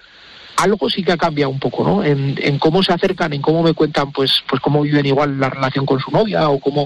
algo 0.56 0.90
sí 0.90 1.02
que 1.02 1.12
ha 1.12 1.16
cambiado 1.16 1.50
un 1.50 1.58
poco, 1.58 1.84
¿no? 1.84 2.04
En, 2.04 2.38
en, 2.40 2.58
cómo 2.58 2.82
se 2.82 2.92
acercan, 2.92 3.32
en 3.32 3.42
cómo 3.42 3.62
me 3.62 3.74
cuentan, 3.74 4.12
pues, 4.12 4.42
pues 4.48 4.60
cómo 4.60 4.82
viven 4.82 5.06
igual 5.06 5.38
la 5.38 5.50
relación 5.50 5.86
con 5.86 6.00
su 6.00 6.10
novia 6.10 6.48
o 6.48 6.58
cómo, 6.58 6.84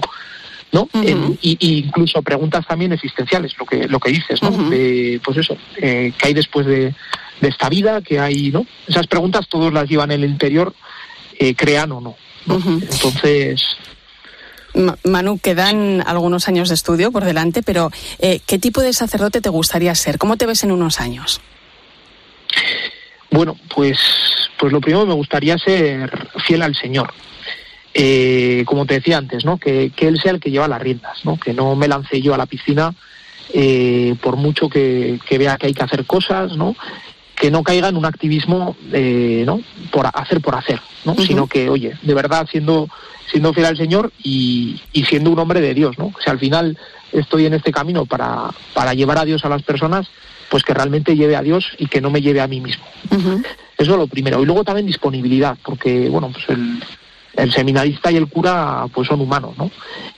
¿no? 0.71 0.83
Uh 0.93 0.99
-huh. 0.99 1.09
en, 1.09 1.39
y, 1.41 1.57
y, 1.59 1.77
incluso 1.79 2.21
preguntas 2.21 2.65
también 2.67 2.91
existenciales, 2.93 3.53
lo 3.57 3.65
que 3.65 3.87
lo 3.87 3.99
que 3.99 4.11
dices, 4.11 4.41
¿no? 4.41 4.49
Uh 4.49 4.57
-huh. 4.57 4.69
de, 4.69 5.21
pues 5.23 5.37
eso, 5.37 5.57
eh, 5.77 6.13
¿qué 6.17 6.27
hay 6.27 6.33
después 6.33 6.65
de, 6.65 6.93
de, 7.41 7.47
esta 7.49 7.69
vida? 7.69 8.01
¿Qué 8.01 8.19
hay, 8.19 8.51
no? 8.51 8.65
Esas 8.87 9.07
preguntas 9.07 9.47
todos 9.47 9.71
las 9.73 9.87
llevan 9.87 10.11
en 10.11 10.23
el 10.23 10.29
interior, 10.29 10.73
eh, 11.39 11.55
crean 11.55 11.91
o 11.91 12.01
no. 12.01 12.15
¿no? 12.45 12.55
Uh 12.55 12.59
-huh. 12.59 12.81
Entonces. 12.81 13.77
Manu, 15.03 15.39
quedan 15.39 16.03
algunos 16.05 16.47
años 16.47 16.69
de 16.69 16.75
estudio 16.75 17.11
por 17.11 17.25
delante, 17.25 17.63
pero 17.63 17.89
eh, 18.19 18.41
¿qué 18.45 18.59
tipo 18.59 18.81
de 18.81 18.93
sacerdote 18.93 19.41
te 19.41 19.49
gustaría 19.49 19.95
ser? 19.95 20.19
¿Cómo 20.19 20.37
te 20.37 20.45
ves 20.45 20.63
en 20.63 20.71
unos 20.71 20.99
años? 20.99 21.41
Bueno, 23.31 23.57
pues, 23.73 23.99
pues 24.57 24.71
lo 24.71 24.81
primero 24.81 25.05
me 25.05 25.13
gustaría 25.13 25.57
ser 25.57 26.29
fiel 26.45 26.61
al 26.61 26.75
Señor. 26.75 27.13
Eh, 27.93 28.63
como 28.65 28.85
te 28.85 28.95
decía 28.95 29.17
antes, 29.17 29.43
¿no? 29.43 29.57
Que, 29.57 29.91
que, 29.95 30.07
Él 30.07 30.19
sea 30.21 30.31
el 30.31 30.39
que 30.39 30.51
lleva 30.51 30.67
las 30.67 30.81
riendas, 30.81 31.25
¿no? 31.25 31.37
Que 31.37 31.53
no 31.53 31.75
me 31.75 31.87
lance 31.87 32.21
yo 32.21 32.33
a 32.33 32.37
la 32.37 32.45
piscina 32.45 32.93
eh, 33.53 34.15
por 34.21 34.35
mucho 34.35 34.69
que, 34.69 35.19
que, 35.27 35.37
vea 35.37 35.57
que 35.57 35.67
hay 35.67 35.73
que 35.73 35.83
hacer 35.83 36.05
cosas, 36.05 36.55
¿no? 36.55 36.75
Que 37.35 37.49
no 37.49 37.63
caiga 37.63 37.89
en 37.89 37.97
un 37.97 38.05
activismo, 38.05 38.75
eh, 38.91 39.43
¿no? 39.45 39.61
Por 39.91 40.07
hacer 40.13 40.41
por 40.41 40.55
hacer, 40.55 40.79
¿no? 41.05 41.13
Uh 41.13 41.15
-huh. 41.15 41.27
Sino 41.27 41.47
que, 41.47 41.69
oye, 41.69 41.93
de 42.01 42.13
verdad 42.13 42.47
siendo 42.49 42.87
siendo 43.31 43.53
fiel 43.53 43.65
al 43.65 43.77
Señor 43.77 44.11
y, 44.23 44.79
y, 44.93 45.03
siendo 45.03 45.31
un 45.31 45.39
hombre 45.39 45.59
de 45.59 45.73
Dios, 45.73 45.97
¿no? 45.97 46.05
O 46.05 46.21
sea, 46.23 46.31
al 46.31 46.39
final 46.39 46.77
estoy 47.11 47.45
en 47.45 47.53
este 47.53 47.71
camino 47.71 48.05
para, 48.05 48.51
para 48.73 48.93
llevar 48.93 49.17
a 49.17 49.25
Dios 49.25 49.43
a 49.43 49.49
las 49.49 49.63
personas 49.63 50.07
pues 50.49 50.63
que 50.63 50.73
realmente 50.73 51.15
lleve 51.15 51.35
a 51.35 51.41
Dios 51.41 51.65
y 51.77 51.87
que 51.87 52.01
no 52.01 52.09
me 52.09 52.21
lleve 52.21 52.41
a 52.41 52.47
mí 52.47 52.61
mismo. 52.61 52.85
Uh 53.11 53.15
-huh. 53.15 53.45
Eso 53.77 53.91
es 53.91 53.97
lo 53.97 54.07
primero. 54.07 54.41
Y 54.41 54.45
luego 54.45 54.63
también 54.63 54.87
disponibilidad, 54.87 55.57
porque, 55.63 56.09
bueno, 56.09 56.31
pues 56.31 56.49
el, 56.49 56.83
el, 57.35 57.51
seminarista 57.51 58.11
y 58.11 58.15
el 58.15 58.27
cura 58.27 58.85
pues 58.93 59.07
son 59.07 59.21
humanos, 59.21 59.55
¿no? 59.57 59.69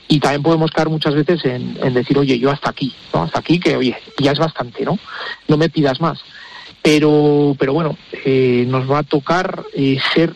Y 0.08 0.20
también 0.20 0.44
podemos 0.44 0.72
caer 0.72 0.90
muchas 0.90 1.14
veces 1.14 1.44
en, 1.46 1.78
en, 1.82 1.94
decir, 1.94 2.18
oye, 2.18 2.40
yo 2.40 2.52
hasta 2.52 2.70
aquí, 2.70 2.94
¿no? 3.14 3.24
Hasta 3.24 3.40
aquí, 3.40 3.60
que, 3.60 3.76
oye, 3.76 3.96
ya 4.18 4.32
es 4.32 4.40
bastante, 4.40 4.86
¿no? 4.86 4.98
No 5.48 5.58
me 5.58 5.70
pidas 5.70 6.00
más. 6.00 6.20
Pero, 6.82 7.56
pero 7.60 7.74
bueno, 7.74 7.98
eh, 8.26 8.66
nos 8.68 8.90
va 8.90 9.00
a 9.00 9.04
tocar 9.04 9.64
eh, 9.74 9.98
ser 10.14 10.34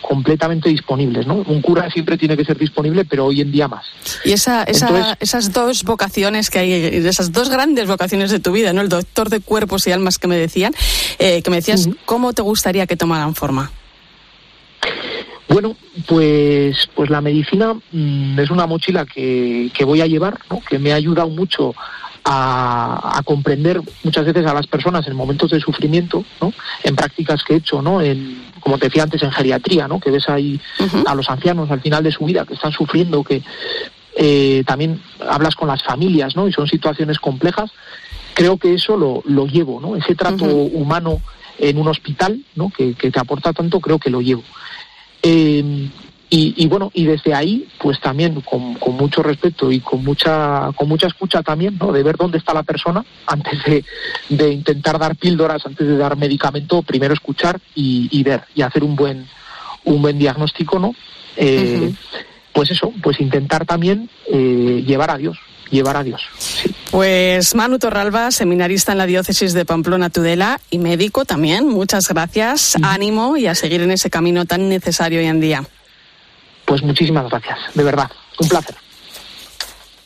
completamente 0.00 0.68
disponibles, 0.68 1.26
¿no? 1.26 1.36
Un 1.36 1.62
cura 1.62 1.90
siempre 1.90 2.18
tiene 2.18 2.36
que 2.36 2.44
ser 2.44 2.58
disponible, 2.58 3.04
pero 3.04 3.26
hoy 3.26 3.40
en 3.40 3.50
día 3.50 3.68
más. 3.68 3.86
Y 4.24 4.32
esa, 4.32 4.62
esa, 4.64 4.88
Entonces, 4.88 5.16
esas 5.20 5.52
dos 5.52 5.84
vocaciones 5.84 6.50
que 6.50 6.58
hay, 6.58 6.72
esas 6.72 7.32
dos 7.32 7.48
grandes 7.48 7.86
vocaciones 7.86 8.30
de 8.30 8.40
tu 8.40 8.52
vida, 8.52 8.72
¿no? 8.72 8.80
El 8.82 8.88
doctor 8.88 9.30
de 9.30 9.40
cuerpos 9.40 9.86
y 9.86 9.92
almas 9.92 10.18
que 10.18 10.28
me 10.28 10.36
decían, 10.36 10.74
eh, 11.18 11.42
que 11.42 11.50
me 11.50 11.56
decías, 11.56 11.86
uh 11.86 11.90
-huh. 11.90 11.96
¿cómo 12.04 12.32
te 12.32 12.42
gustaría 12.42 12.86
que 12.86 12.96
tomaran 12.96 13.34
forma? 13.34 13.70
Bueno, 15.48 15.76
pues, 16.08 16.88
pues 16.94 17.10
la 17.10 17.20
medicina 17.20 17.74
mmm, 17.74 18.38
es 18.38 18.50
una 18.50 18.66
mochila 18.66 19.04
que, 19.04 19.70
que 19.74 19.84
voy 19.84 20.00
a 20.00 20.06
llevar, 20.06 20.38
¿no? 20.50 20.60
que 20.68 20.78
me 20.78 20.92
ha 20.92 20.96
ayudado 20.96 21.28
mucho 21.28 21.74
a, 22.24 23.18
a, 23.18 23.22
comprender 23.22 23.80
muchas 24.04 24.24
veces 24.24 24.46
a 24.46 24.54
las 24.54 24.66
personas 24.66 25.06
en 25.06 25.16
momentos 25.16 25.50
de 25.50 25.60
sufrimiento, 25.60 26.24
¿no? 26.40 26.52
En 26.84 26.94
prácticas 26.94 27.42
que 27.42 27.54
he 27.54 27.56
hecho, 27.56 27.82
¿no? 27.82 28.00
En, 28.00 28.42
como 28.60 28.78
te 28.78 28.86
decía 28.86 29.02
antes, 29.02 29.22
en 29.22 29.32
geriatría, 29.32 29.88
¿no? 29.88 29.98
Que 29.98 30.10
ves 30.10 30.28
ahí 30.28 30.60
uh 30.78 30.84
-huh. 30.84 31.04
a 31.06 31.14
los 31.14 31.28
ancianos 31.28 31.70
al 31.70 31.80
final 31.80 32.04
de 32.04 32.12
su 32.12 32.24
vida 32.24 32.44
que 32.44 32.54
están 32.54 32.72
sufriendo, 32.72 33.24
que 33.24 33.42
eh, 34.16 34.62
también 34.66 35.00
hablas 35.28 35.56
con 35.56 35.68
las 35.68 35.82
familias, 35.82 36.36
¿no? 36.36 36.46
Y 36.46 36.52
son 36.52 36.66
situaciones 36.66 37.18
complejas. 37.18 37.70
Creo 38.34 38.56
que 38.56 38.74
eso 38.74 38.96
lo, 38.96 39.22
lo 39.26 39.46
llevo, 39.46 39.80
¿no? 39.80 39.96
Ese 39.96 40.14
trato 40.14 40.44
uh 40.44 40.68
-huh. 40.68 40.70
humano 40.74 41.20
en 41.58 41.78
un 41.78 41.88
hospital, 41.88 42.40
¿no? 42.54 42.70
Que, 42.70 42.94
que, 42.94 43.10
te 43.10 43.20
aporta 43.20 43.52
tanto, 43.52 43.80
creo 43.80 43.98
que 43.98 44.10
lo 44.10 44.20
llevo. 44.20 44.42
Eh, 45.22 45.88
y, 46.34 46.54
y, 46.56 46.66
bueno, 46.66 46.90
y 46.94 47.04
desde 47.04 47.34
ahí, 47.34 47.68
pues 47.78 48.00
también 48.00 48.40
con, 48.40 48.72
con, 48.76 48.96
mucho 48.96 49.22
respeto 49.22 49.70
y 49.70 49.80
con 49.80 50.02
mucha, 50.02 50.70
con 50.74 50.88
mucha 50.88 51.06
escucha 51.06 51.42
también, 51.42 51.76
¿no? 51.78 51.92
De 51.92 52.02
ver 52.02 52.16
dónde 52.16 52.38
está 52.38 52.54
la 52.54 52.62
persona 52.62 53.04
antes 53.26 53.62
de, 53.64 53.84
de 54.30 54.50
intentar 54.50 54.98
dar 54.98 55.14
píldoras, 55.14 55.66
antes 55.66 55.86
de 55.86 55.94
dar 55.94 56.16
medicamento, 56.16 56.80
primero 56.80 57.12
escuchar 57.12 57.60
y, 57.74 58.08
y 58.10 58.22
ver 58.22 58.44
y 58.54 58.62
hacer 58.62 58.82
un 58.82 58.96
buen, 58.96 59.28
un 59.84 60.00
buen 60.00 60.18
diagnóstico, 60.18 60.78
¿no? 60.78 60.94
Eh, 61.36 61.78
uh 61.78 61.84
-huh. 61.84 61.96
Pues 62.54 62.70
eso, 62.70 62.94
pues 63.02 63.20
intentar 63.20 63.66
también 63.66 64.08
eh, 64.32 64.82
llevar 64.86 65.10
a 65.10 65.18
Dios, 65.18 65.36
llevar 65.70 65.98
a 65.98 66.02
Dios. 66.02 66.22
Sí. 66.38 66.74
Pues 66.90 67.54
Manu 67.54 67.78
Torralba, 67.78 68.30
seminarista 68.30 68.92
en 68.92 68.98
la 68.98 69.06
diócesis 69.06 69.52
de 69.52 69.66
Pamplona 69.66 70.08
Tudela 70.08 70.60
y 70.70 70.78
médico 70.78 71.26
también. 71.26 71.68
Muchas 71.68 72.08
gracias, 72.08 72.74
uh 72.74 72.80
-huh. 72.80 72.94
ánimo 72.94 73.36
y 73.36 73.48
a 73.48 73.54
seguir 73.54 73.82
en 73.82 73.90
ese 73.90 74.08
camino 74.08 74.46
tan 74.46 74.70
necesario 74.70 75.18
hoy 75.20 75.26
en 75.26 75.40
día. 75.40 75.62
Pues 76.64 76.82
muchísimas 76.82 77.28
gracias, 77.28 77.58
de 77.74 77.84
verdad, 77.84 78.10
un 78.38 78.48
placer. 78.48 78.76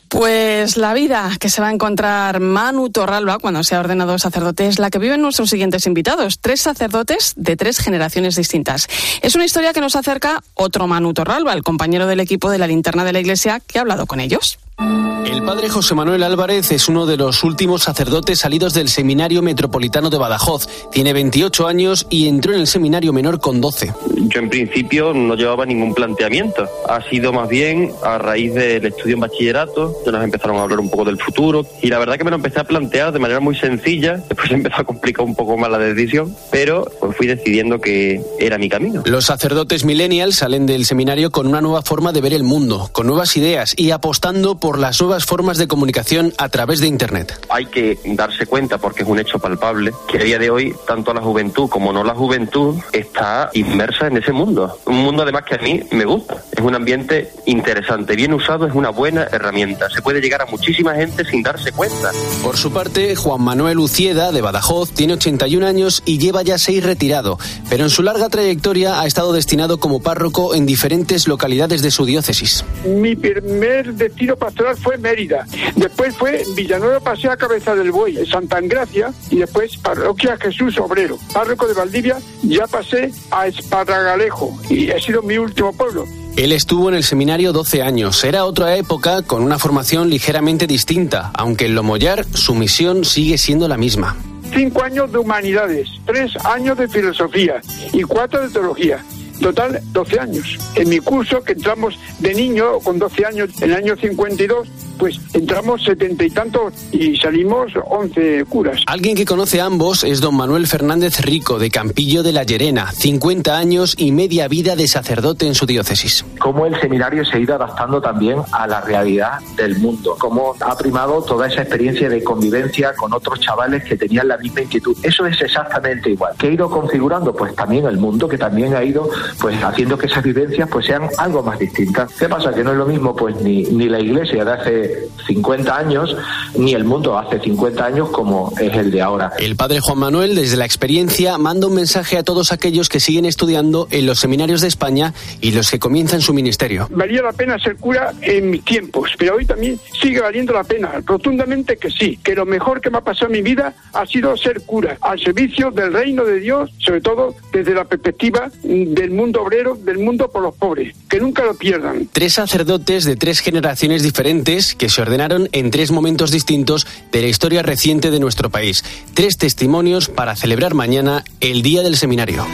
Pues 0.09 0.77
la 0.77 0.93
vida 0.93 1.31
que 1.37 1.49
se 1.49 1.61
va 1.61 1.67
a 1.67 1.73
encontrar 1.73 2.39
Manu 2.39 2.89
Torralba 2.89 3.39
cuando 3.39 3.63
sea 3.63 3.81
ordenado 3.81 4.17
sacerdote 4.17 4.67
es 4.67 4.79
la 4.79 4.89
que 4.89 4.99
viven 4.99 5.21
nuestros 5.21 5.49
siguientes 5.49 5.85
invitados, 5.85 6.39
tres 6.39 6.61
sacerdotes 6.61 7.33
de 7.35 7.57
tres 7.57 7.79
generaciones 7.79 8.37
distintas. 8.37 8.87
Es 9.21 9.35
una 9.35 9.43
historia 9.43 9.73
que 9.73 9.81
nos 9.81 9.97
acerca 9.97 10.41
otro 10.53 10.87
Manu 10.87 11.13
Torralba, 11.13 11.51
el 11.51 11.63
compañero 11.63 12.07
del 12.07 12.21
equipo 12.21 12.49
de 12.49 12.57
la 12.57 12.67
linterna 12.67 13.03
de 13.03 13.13
la 13.13 13.19
iglesia 13.19 13.59
que 13.59 13.79
ha 13.79 13.81
hablado 13.81 14.05
con 14.05 14.21
ellos. 14.21 14.59
El 14.79 15.43
padre 15.43 15.69
José 15.69 15.95
Manuel 15.95 16.21
Álvarez 16.21 16.71
es 16.71 16.87
uno 16.87 17.05
de 17.07 17.17
los 17.17 17.43
últimos 17.43 17.81
sacerdotes 17.83 18.39
salidos 18.39 18.73
del 18.73 18.89
Seminario 18.89 19.41
Metropolitano 19.41 20.09
de 20.09 20.17
Badajoz. 20.17 20.67
Tiene 20.91 21.13
28 21.13 21.67
años 21.67 22.05
y 22.09 22.27
entró 22.27 22.53
en 22.53 22.61
el 22.61 22.67
seminario 22.67 23.11
menor 23.11 23.39
con 23.39 23.59
12. 23.59 23.93
Yo 24.27 24.39
en 24.39 24.49
principio 24.49 25.13
no 25.13 25.35
llevaba 25.35 25.65
ningún 25.65 25.93
planteamiento. 25.93 26.67
Ha 26.87 27.01
sido 27.09 27.33
más 27.33 27.49
bien 27.49 27.91
a 28.03 28.17
raíz 28.17 28.53
del 28.53 28.85
estudio 28.85 29.15
en 29.15 29.21
bachillerato, 29.21 29.95
que 30.05 30.11
nos 30.11 30.23
empezaron 30.23 30.57
a 30.57 30.63
hablar 30.63 30.79
un 30.79 30.89
poco 30.89 31.05
del 31.05 31.17
futuro. 31.17 31.65
Y 31.81 31.87
la 31.87 31.97
verdad 31.97 32.17
que 32.17 32.23
me 32.23 32.29
lo 32.29 32.35
empecé 32.35 32.59
a 32.59 32.63
plantear 32.63 33.11
de 33.11 33.19
manera 33.19 33.39
muy 33.39 33.55
sencilla. 33.55 34.17
Después 34.29 34.51
empezó 34.51 34.81
a 34.81 34.83
complicar 34.83 35.25
un 35.25 35.35
poco 35.35 35.57
más 35.57 35.71
la 35.71 35.79
decisión, 35.79 36.35
pero 36.51 36.85
pues 36.99 37.17
fui 37.17 37.25
decidiendo 37.25 37.79
que 37.79 38.21
era 38.39 38.57
mi 38.57 38.69
camino. 38.69 39.01
Los 39.05 39.25
sacerdotes 39.25 39.85
millennials 39.85 40.35
salen 40.35 40.65
del 40.65 40.85
seminario 40.85 41.31
con 41.31 41.47
una 41.47 41.61
nueva 41.61 41.81
forma 41.81 42.11
de 42.11 42.21
ver 42.21 42.33
el 42.33 42.43
mundo, 42.43 42.89
con 42.91 43.07
nuevas 43.07 43.35
ideas 43.37 43.73
y 43.77 43.91
apostando 43.91 44.57
por 44.59 44.66
las 44.75 44.99
nuevas 44.99 45.25
formas 45.25 45.57
de 45.57 45.67
comunicación 45.67 46.33
a 46.37 46.49
través 46.49 46.79
de 46.79 46.87
Internet. 46.87 47.45
Hay 47.49 47.67
que 47.67 47.99
darse 48.03 48.45
cuenta, 48.45 48.77
porque 48.77 49.03
es 49.03 49.09
un 49.09 49.19
hecho 49.19 49.39
palpable, 49.39 49.93
que 50.07 50.17
a 50.17 50.23
día 50.23 50.39
de 50.39 50.49
hoy 50.49 50.75
tanto 50.85 51.13
la 51.13 51.21
juventud 51.21 51.69
como 51.69 51.93
no 51.93 52.03
la 52.03 52.15
juventud 52.15 52.75
está 52.91 53.49
inmersa 53.53 54.07
en 54.07 54.17
ese 54.17 54.33
mundo. 54.33 54.79
Un 54.85 54.97
mundo 54.97 55.23
además 55.23 55.43
que 55.43 55.55
a 55.55 55.59
mí 55.59 55.81
me 55.91 56.05
gusta. 56.05 56.43
Es 56.51 56.61
un 56.61 56.75
ambiente 56.75 57.31
interesante. 57.45 58.15
Bien 58.15 58.33
usado 58.33 58.67
es 58.67 58.73
una 58.73 58.89
buena 58.89 59.23
herramienta. 59.31 59.89
Se 59.89 60.01
puede 60.01 60.21
llegar 60.21 60.41
a 60.41 60.45
muchísima 60.45 60.95
gente 60.95 61.23
sin 61.25 61.43
darse 61.43 61.71
cuenta. 61.71 62.11
Por 62.43 62.57
su 62.57 62.71
parte, 62.71 63.15
Juan 63.15 63.41
Manuel 63.41 63.79
Ucieda, 63.79 64.31
de 64.31 64.41
Badajoz, 64.41 64.91
tiene 64.91 65.13
81 65.13 65.65
años 65.65 66.01
y 66.05 66.17
lleva 66.17 66.41
ya 66.41 66.57
seis 66.57 66.83
retirado, 66.83 67.37
pero 67.69 67.83
en 67.83 67.89
su 67.89 68.01
larga 68.03 68.29
trayectoria 68.29 68.99
ha 68.99 69.05
estado 69.05 69.33
destinado 69.33 69.79
como 69.79 70.01
párroco 70.01 70.55
en 70.55 70.65
diferentes 70.65 71.27
localidades 71.27 71.81
de 71.81 71.91
su 71.91 72.05
diócesis. 72.05 72.63
Mi 72.85 73.15
primer 73.15 73.93
destino 73.93 74.35
pastoral 74.57 74.77
fue 74.77 74.97
Mérida, 74.97 75.45
después 75.75 76.15
fue 76.15 76.43
Villanueva 76.55 76.99
Pasea 76.99 77.37
Cabeza 77.37 77.75
del 77.75 77.91
Buey, 77.91 78.25
Santa 78.25 78.57
Engracia 78.57 79.13
y 79.29 79.37
después 79.37 79.77
Parroquia 79.77 80.35
Jesús 80.37 80.79
Obrero. 80.79 81.19
Párroco 81.31 81.67
de 81.67 81.75
Valdivia, 81.75 82.17
ya 82.41 82.65
pasé 82.65 83.11
a 83.29 83.45
Esparragalejo 83.45 84.57
y 84.67 84.89
ha 84.89 84.99
sido 84.99 85.21
mi 85.21 85.37
último 85.37 85.73
pueblo. 85.73 86.05
Él 86.35 86.51
estuvo 86.53 86.89
en 86.89 86.95
el 86.95 87.03
seminario 87.03 87.53
12 87.53 87.83
años. 87.83 88.23
Era 88.23 88.45
otra 88.45 88.75
época 88.77 89.21
con 89.21 89.43
una 89.43 89.59
formación 89.59 90.09
ligeramente 90.09 90.65
distinta, 90.65 91.31
aunque 91.35 91.65
en 91.65 91.75
Lomollar 91.75 92.25
su 92.25 92.55
misión 92.55 93.05
sigue 93.05 93.37
siendo 93.37 93.67
la 93.67 93.77
misma. 93.77 94.17
Cinco 94.53 94.81
años 94.81 95.11
de 95.11 95.19
humanidades, 95.19 95.89
tres 96.05 96.35
años 96.45 96.77
de 96.77 96.87
filosofía 96.87 97.61
y 97.93 98.01
cuatro 98.03 98.41
de 98.41 98.49
teología. 98.49 99.03
Total, 99.41 99.81
12 99.91 100.19
años. 100.19 100.57
En 100.75 100.89
mi 100.89 100.99
curso, 100.99 101.43
que 101.43 101.53
entramos 101.53 101.97
de 102.19 102.33
niño, 102.33 102.79
con 102.79 102.99
12 102.99 103.25
años, 103.25 103.49
en 103.61 103.71
el 103.71 103.75
año 103.75 103.95
52, 103.95 104.67
pues 104.97 105.19
entramos 105.33 105.83
setenta 105.83 106.23
y 106.23 106.29
tantos 106.29 106.73
y 106.91 107.15
salimos 107.17 107.71
11 107.89 108.45
curas. 108.45 108.81
Alguien 108.87 109.15
que 109.15 109.25
conoce 109.25 109.61
a 109.61 109.65
ambos 109.65 110.03
es 110.03 110.21
don 110.21 110.35
Manuel 110.35 110.67
Fernández 110.67 111.19
Rico, 111.21 111.59
de 111.59 111.69
Campillo 111.69 112.23
de 112.23 112.33
la 112.33 112.43
Llerena, 112.43 112.91
50 112.91 113.57
años 113.57 113.95
y 113.97 114.11
media 114.11 114.47
vida 114.47 114.75
de 114.75 114.87
sacerdote 114.87 115.47
en 115.47 115.55
su 115.55 115.65
diócesis. 115.65 116.25
Cómo 116.39 116.65
el 116.65 116.79
seminario 116.79 117.25
se 117.25 117.37
ha 117.37 117.39
ido 117.39 117.55
adaptando 117.55 118.01
también 118.01 118.39
a 118.51 118.67
la 118.67 118.81
realidad 118.81 119.39
del 119.55 119.77
mundo, 119.77 120.15
cómo 120.19 120.55
ha 120.59 120.77
primado 120.77 121.21
toda 121.23 121.47
esa 121.47 121.61
experiencia 121.61 122.09
de 122.09 122.23
convivencia 122.23 122.93
con 122.95 123.13
otros 123.13 123.39
chavales 123.39 123.83
que 123.83 123.97
tenían 123.97 124.27
la 124.27 124.37
misma 124.37 124.61
inquietud. 124.61 124.95
Eso 125.03 125.25
es 125.25 125.41
exactamente 125.41 126.11
igual. 126.11 126.33
¿Qué 126.37 126.47
ha 126.47 126.51
ido 126.51 126.69
configurando? 126.69 127.33
Pues 127.35 127.55
también 127.55 127.85
el 127.85 127.97
mundo, 127.97 128.27
que 128.27 128.37
también 128.37 128.75
ha 128.75 128.83
ido 128.83 129.09
pues 129.39 129.61
haciendo 129.63 129.97
que 129.97 130.07
esas 130.07 130.23
vivencias 130.23 130.69
pues 130.69 130.85
sean 130.85 131.09
algo 131.17 131.43
más 131.43 131.59
distintas. 131.59 132.11
¿Qué 132.13 132.27
pasa? 132.27 132.53
Que 132.53 132.63
no 132.63 132.71
es 132.71 132.77
lo 132.77 132.85
mismo 132.85 133.15
pues 133.15 133.35
ni, 133.41 133.63
ni 133.63 133.89
la 133.89 133.99
iglesia 133.99 134.43
de 134.43 134.51
hace 134.51 134.86
50 135.27 135.77
años, 135.77 136.15
ni 136.55 136.73
el 136.73 136.83
mundo 136.83 137.17
hace 137.17 137.39
50 137.39 137.85
años 137.85 138.09
como 138.09 138.53
es 138.59 138.73
el 138.75 138.91
de 138.91 139.01
ahora. 139.01 139.33
El 139.39 139.55
padre 139.55 139.79
Juan 139.79 139.99
Manuel, 139.99 140.35
desde 140.35 140.57
la 140.57 140.65
experiencia, 140.65 141.37
manda 141.37 141.67
un 141.67 141.75
mensaje 141.75 142.17
a 142.17 142.23
todos 142.23 142.51
aquellos 142.51 142.89
que 142.89 142.99
siguen 142.99 143.25
estudiando 143.25 143.87
en 143.91 144.05
los 144.05 144.19
seminarios 144.19 144.61
de 144.61 144.67
España 144.67 145.13
y 145.41 145.51
los 145.51 145.69
que 145.69 145.79
comienzan 145.79 146.21
su 146.21 146.33
ministerio. 146.33 146.87
Valía 146.91 147.21
la 147.21 147.33
pena 147.33 147.59
ser 147.59 147.77
cura 147.77 148.13
en 148.21 148.49
mis 148.49 148.63
tiempos, 148.63 149.11
pero 149.17 149.35
hoy 149.35 149.45
también 149.45 149.79
sigue 150.01 150.21
valiendo 150.21 150.53
la 150.53 150.63
pena, 150.63 151.01
rotundamente 151.05 151.77
que 151.77 151.89
sí, 151.89 152.19
que 152.23 152.35
lo 152.35 152.45
mejor 152.45 152.81
que 152.81 152.89
me 152.89 152.99
ha 152.99 153.01
pasado 153.01 153.27
en 153.27 153.33
mi 153.33 153.41
vida 153.41 153.73
ha 153.93 154.05
sido 154.05 154.35
ser 154.37 154.61
cura, 154.61 154.97
al 155.01 155.19
servicio 155.19 155.71
del 155.71 155.93
reino 155.93 156.23
de 156.23 156.39
Dios, 156.39 156.71
sobre 156.77 157.01
todo 157.01 157.35
desde 157.51 157.73
la 157.73 157.85
perspectiva 157.85 158.51
del 158.63 159.11
mundo 159.11 159.41
obrero, 159.41 159.75
del 159.75 159.99
mundo 159.99 160.29
por 160.29 160.41
los 160.43 160.55
pobres, 160.55 160.95
que 161.09 161.19
nunca 161.19 161.43
lo 161.43 161.53
pierdan. 161.55 162.07
Tres 162.11 162.33
sacerdotes 162.33 163.05
de 163.05 163.15
tres 163.15 163.39
generaciones 163.39 164.03
diferentes 164.03 164.75
que 164.77 164.89
se 164.89 165.01
ordenaron 165.01 165.49
en 165.51 165.71
tres 165.71 165.91
momentos 165.91 166.31
distintos 166.31 166.87
de 167.11 167.21
la 167.21 167.27
historia 167.27 167.63
reciente 167.63 168.11
de 168.11 168.19
nuestro 168.19 168.49
país. 168.49 168.83
Tres 169.13 169.37
testimonios 169.37 170.09
para 170.09 170.35
celebrar 170.35 170.73
mañana 170.73 171.23
el 171.41 171.61
Día 171.61 171.83
del 171.83 171.97
Seminario. 171.97 172.45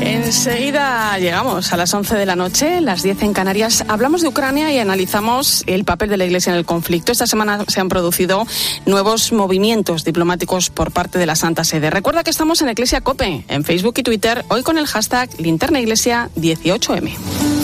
Enseguida 0.00 1.18
llegamos 1.18 1.72
a 1.72 1.76
las 1.76 1.94
11 1.94 2.16
de 2.16 2.26
la 2.26 2.36
noche, 2.36 2.80
las 2.80 3.02
10 3.02 3.22
en 3.22 3.32
Canarias. 3.32 3.84
Hablamos 3.88 4.20
de 4.20 4.28
Ucrania 4.28 4.72
y 4.72 4.78
analizamos 4.78 5.64
el 5.66 5.84
papel 5.84 6.10
de 6.10 6.16
la 6.16 6.24
Iglesia 6.24 6.52
en 6.52 6.58
el 6.58 6.64
conflicto. 6.64 7.12
Esta 7.12 7.26
semana 7.26 7.64
se 7.68 7.80
han 7.80 7.88
producido 7.88 8.46
nuevos 8.84 9.32
movimientos 9.32 10.04
diplomáticos 10.04 10.70
por 10.70 10.92
parte 10.92 11.18
de 11.18 11.26
la 11.26 11.36
Santa 11.36 11.64
Sede. 11.64 11.88
Recuerda 11.90 12.24
que 12.24 12.30
estamos 12.30 12.60
en 12.62 12.68
Iglesia 12.68 13.00
Cope, 13.00 13.44
en 13.48 13.64
Facebook 13.64 13.94
y 13.98 14.02
Twitter, 14.02 14.44
hoy 14.48 14.62
con 14.62 14.76
el 14.76 14.86
hashtag 14.86 15.28
Linterna 15.38 15.80
Iglesia 15.80 16.30
18M. 16.36 17.63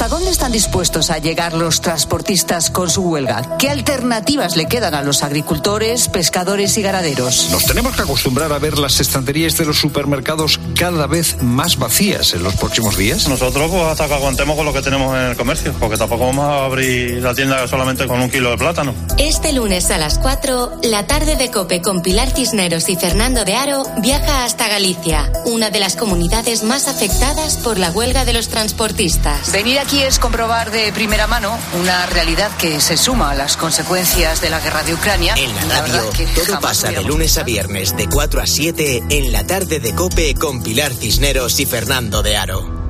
¿Hasta 0.00 0.16
dónde 0.16 0.30
están 0.30 0.50
dispuestos 0.50 1.10
a 1.10 1.18
llegar 1.18 1.52
los 1.52 1.82
transportistas 1.82 2.70
con 2.70 2.88
su 2.88 3.02
huelga? 3.02 3.58
¿Qué 3.58 3.68
alternativas 3.68 4.56
le 4.56 4.64
quedan 4.64 4.94
a 4.94 5.02
los 5.02 5.22
agricultores, 5.22 6.08
pescadores 6.08 6.78
y 6.78 6.82
ganaderos? 6.82 7.50
Nos 7.50 7.66
tenemos 7.66 7.94
que 7.94 8.00
acostumbrar 8.00 8.50
a 8.50 8.58
ver 8.58 8.78
las 8.78 8.98
estanterías 8.98 9.58
de 9.58 9.66
los 9.66 9.78
supermercados 9.78 10.58
cada 10.74 11.06
vez 11.06 11.42
más 11.42 11.76
vacías 11.76 12.32
en 12.32 12.42
los 12.42 12.54
próximos 12.54 12.96
días. 12.96 13.28
Nosotros 13.28 13.70
pues 13.70 13.82
hasta 13.82 14.08
que 14.08 14.14
aguantemos 14.14 14.56
con 14.56 14.64
lo 14.64 14.72
que 14.72 14.80
tenemos 14.80 15.14
en 15.14 15.24
el 15.24 15.36
comercio, 15.36 15.74
porque 15.78 15.98
tampoco 15.98 16.28
vamos 16.28 16.46
a 16.46 16.64
abrir 16.64 17.22
la 17.22 17.34
tienda 17.34 17.68
solamente 17.68 18.06
con 18.06 18.22
un 18.22 18.30
kilo 18.30 18.52
de 18.52 18.56
plátano. 18.56 18.94
Este 19.18 19.52
lunes 19.52 19.90
a 19.90 19.98
las 19.98 20.18
4, 20.18 20.80
la 20.84 21.06
tarde 21.06 21.36
de 21.36 21.50
Cope 21.50 21.82
con 21.82 22.00
Pilar 22.00 22.30
Cisneros 22.30 22.88
y 22.88 22.96
Fernando 22.96 23.44
de 23.44 23.54
Aro 23.54 23.82
viaja 23.98 24.46
hasta 24.46 24.66
Galicia, 24.66 25.30
una 25.44 25.68
de 25.68 25.80
las 25.80 25.94
comunidades 25.96 26.62
más 26.62 26.88
afectadas 26.88 27.58
por 27.58 27.78
la 27.78 27.90
huelga 27.90 28.24
de 28.24 28.32
los 28.32 28.48
transportistas. 28.48 29.52
Venir 29.52 29.78
aquí 29.78 29.89
es 29.98 30.20
comprobar 30.20 30.70
de 30.70 30.92
primera 30.92 31.26
mano 31.26 31.58
una 31.80 32.06
realidad 32.06 32.50
que 32.58 32.80
se 32.80 32.96
suma 32.96 33.32
a 33.32 33.34
las 33.34 33.56
consecuencias 33.56 34.40
de 34.40 34.48
la 34.48 34.60
guerra 34.60 34.84
de 34.84 34.94
Ucrania. 34.94 35.34
En 35.36 35.52
la 35.68 35.84
radio, 35.84 36.10
que 36.10 36.26
todo 36.26 36.60
pasa 36.60 36.90
de 36.90 37.02
lunes 37.02 37.36
a 37.38 37.42
viernes 37.42 37.96
de 37.96 38.08
4 38.08 38.40
a 38.40 38.46
7 38.46 39.02
en 39.10 39.32
la 39.32 39.44
tarde 39.44 39.80
de 39.80 39.92
Cope 39.94 40.34
con 40.34 40.62
Pilar 40.62 40.94
Cisneros 40.94 41.58
y 41.58 41.66
Fernando 41.66 42.22
de 42.22 42.36
Aro. 42.36 42.80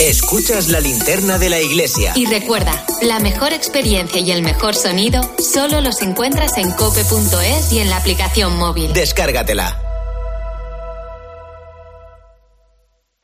Escuchas 0.00 0.68
la 0.68 0.80
linterna 0.80 1.38
de 1.38 1.48
la 1.48 1.60
iglesia. 1.60 2.12
Y 2.16 2.26
recuerda, 2.26 2.84
la 3.02 3.20
mejor 3.20 3.52
experiencia 3.52 4.20
y 4.20 4.32
el 4.32 4.42
mejor 4.42 4.74
sonido 4.74 5.22
solo 5.38 5.80
los 5.80 6.02
encuentras 6.02 6.58
en 6.58 6.72
cope.es 6.72 7.72
y 7.72 7.78
en 7.78 7.88
la 7.88 7.98
aplicación 7.98 8.56
móvil. 8.56 8.92
Descárgatela. 8.92 9.91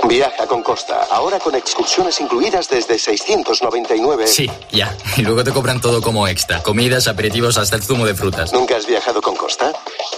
Viaja 0.08 0.46
con 0.46 0.62
Costa, 0.62 1.06
ahora 1.10 1.38
con 1.38 1.54
excursiones 1.54 2.18
incluidas 2.22 2.66
desde 2.70 2.98
699. 2.98 4.26
Sí, 4.26 4.50
ya. 4.72 4.96
Y 5.18 5.22
luego 5.22 5.44
te 5.44 5.52
cobran 5.52 5.82
todo 5.82 6.00
como 6.00 6.26
extra. 6.26 6.62
Comidas, 6.62 7.08
aperitivos, 7.08 7.58
hasta 7.58 7.76
el 7.76 7.82
zumo 7.82 8.06
de 8.06 8.14
frutas. 8.14 8.54
¿Nunca 8.54 8.76
has 8.76 8.86
viajado 8.86 9.20
con 9.20 9.36
Costa? 9.36 9.70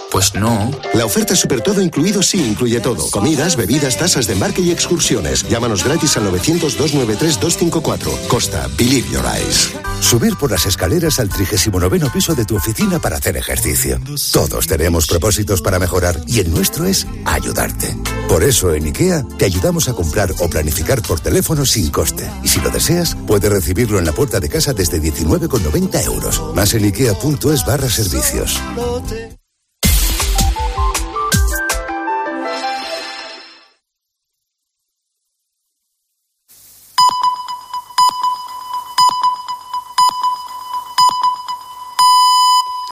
Pues 0.09 0.33
no. 0.33 0.71
La 0.93 1.03
oferta 1.03 1.35
Super 1.35 1.59
Todo 1.61 1.81
Incluido 1.81 2.23
sí 2.23 2.37
incluye 2.41 2.79
todo. 2.79 3.11
Comidas, 3.11 3.57
bebidas, 3.57 3.97
tasas 3.97 4.27
de 4.27 4.33
embarque 4.33 4.61
y 4.61 4.71
excursiones. 4.71 5.43
Llámanos 5.49 5.83
gratis 5.83 6.15
al 6.15 6.31
900-293-254. 6.31 8.27
Costa, 8.27 8.69
believe 8.77 9.09
your 9.09 9.25
eyes. 9.25 9.73
Subir 10.01 10.35
por 10.35 10.51
las 10.51 10.65
escaleras 10.65 11.19
al 11.19 11.29
39 11.29 11.99
piso 12.11 12.35
de 12.35 12.43
tu 12.43 12.55
oficina 12.57 12.99
para 12.99 13.17
hacer 13.17 13.37
ejercicio. 13.37 13.99
Todos 14.33 14.67
tenemos 14.67 15.07
propósitos 15.07 15.61
para 15.61 15.79
mejorar 15.79 16.19
y 16.27 16.39
el 16.39 16.51
nuestro 16.51 16.85
es 16.85 17.07
ayudarte. 17.25 17.95
Por 18.27 18.43
eso 18.43 18.73
en 18.73 18.85
IKEA 18.85 19.23
te 19.37 19.45
ayudamos 19.45 19.87
a 19.87 19.93
comprar 19.93 20.31
o 20.39 20.49
planificar 20.49 21.01
por 21.01 21.19
teléfono 21.19 21.65
sin 21.65 21.89
coste. 21.89 22.29
Y 22.43 22.47
si 22.47 22.59
lo 22.59 22.69
deseas, 22.69 23.15
puedes 23.27 23.51
recibirlo 23.51 23.99
en 23.99 24.05
la 24.05 24.11
puerta 24.11 24.39
de 24.39 24.49
casa 24.49 24.73
desde 24.73 25.01
19,90 25.01 26.05
euros. 26.05 26.41
Más 26.55 26.73
en 26.73 26.85
ikea.es 26.85 27.65
barra 27.65 27.89
servicios. 27.89 28.59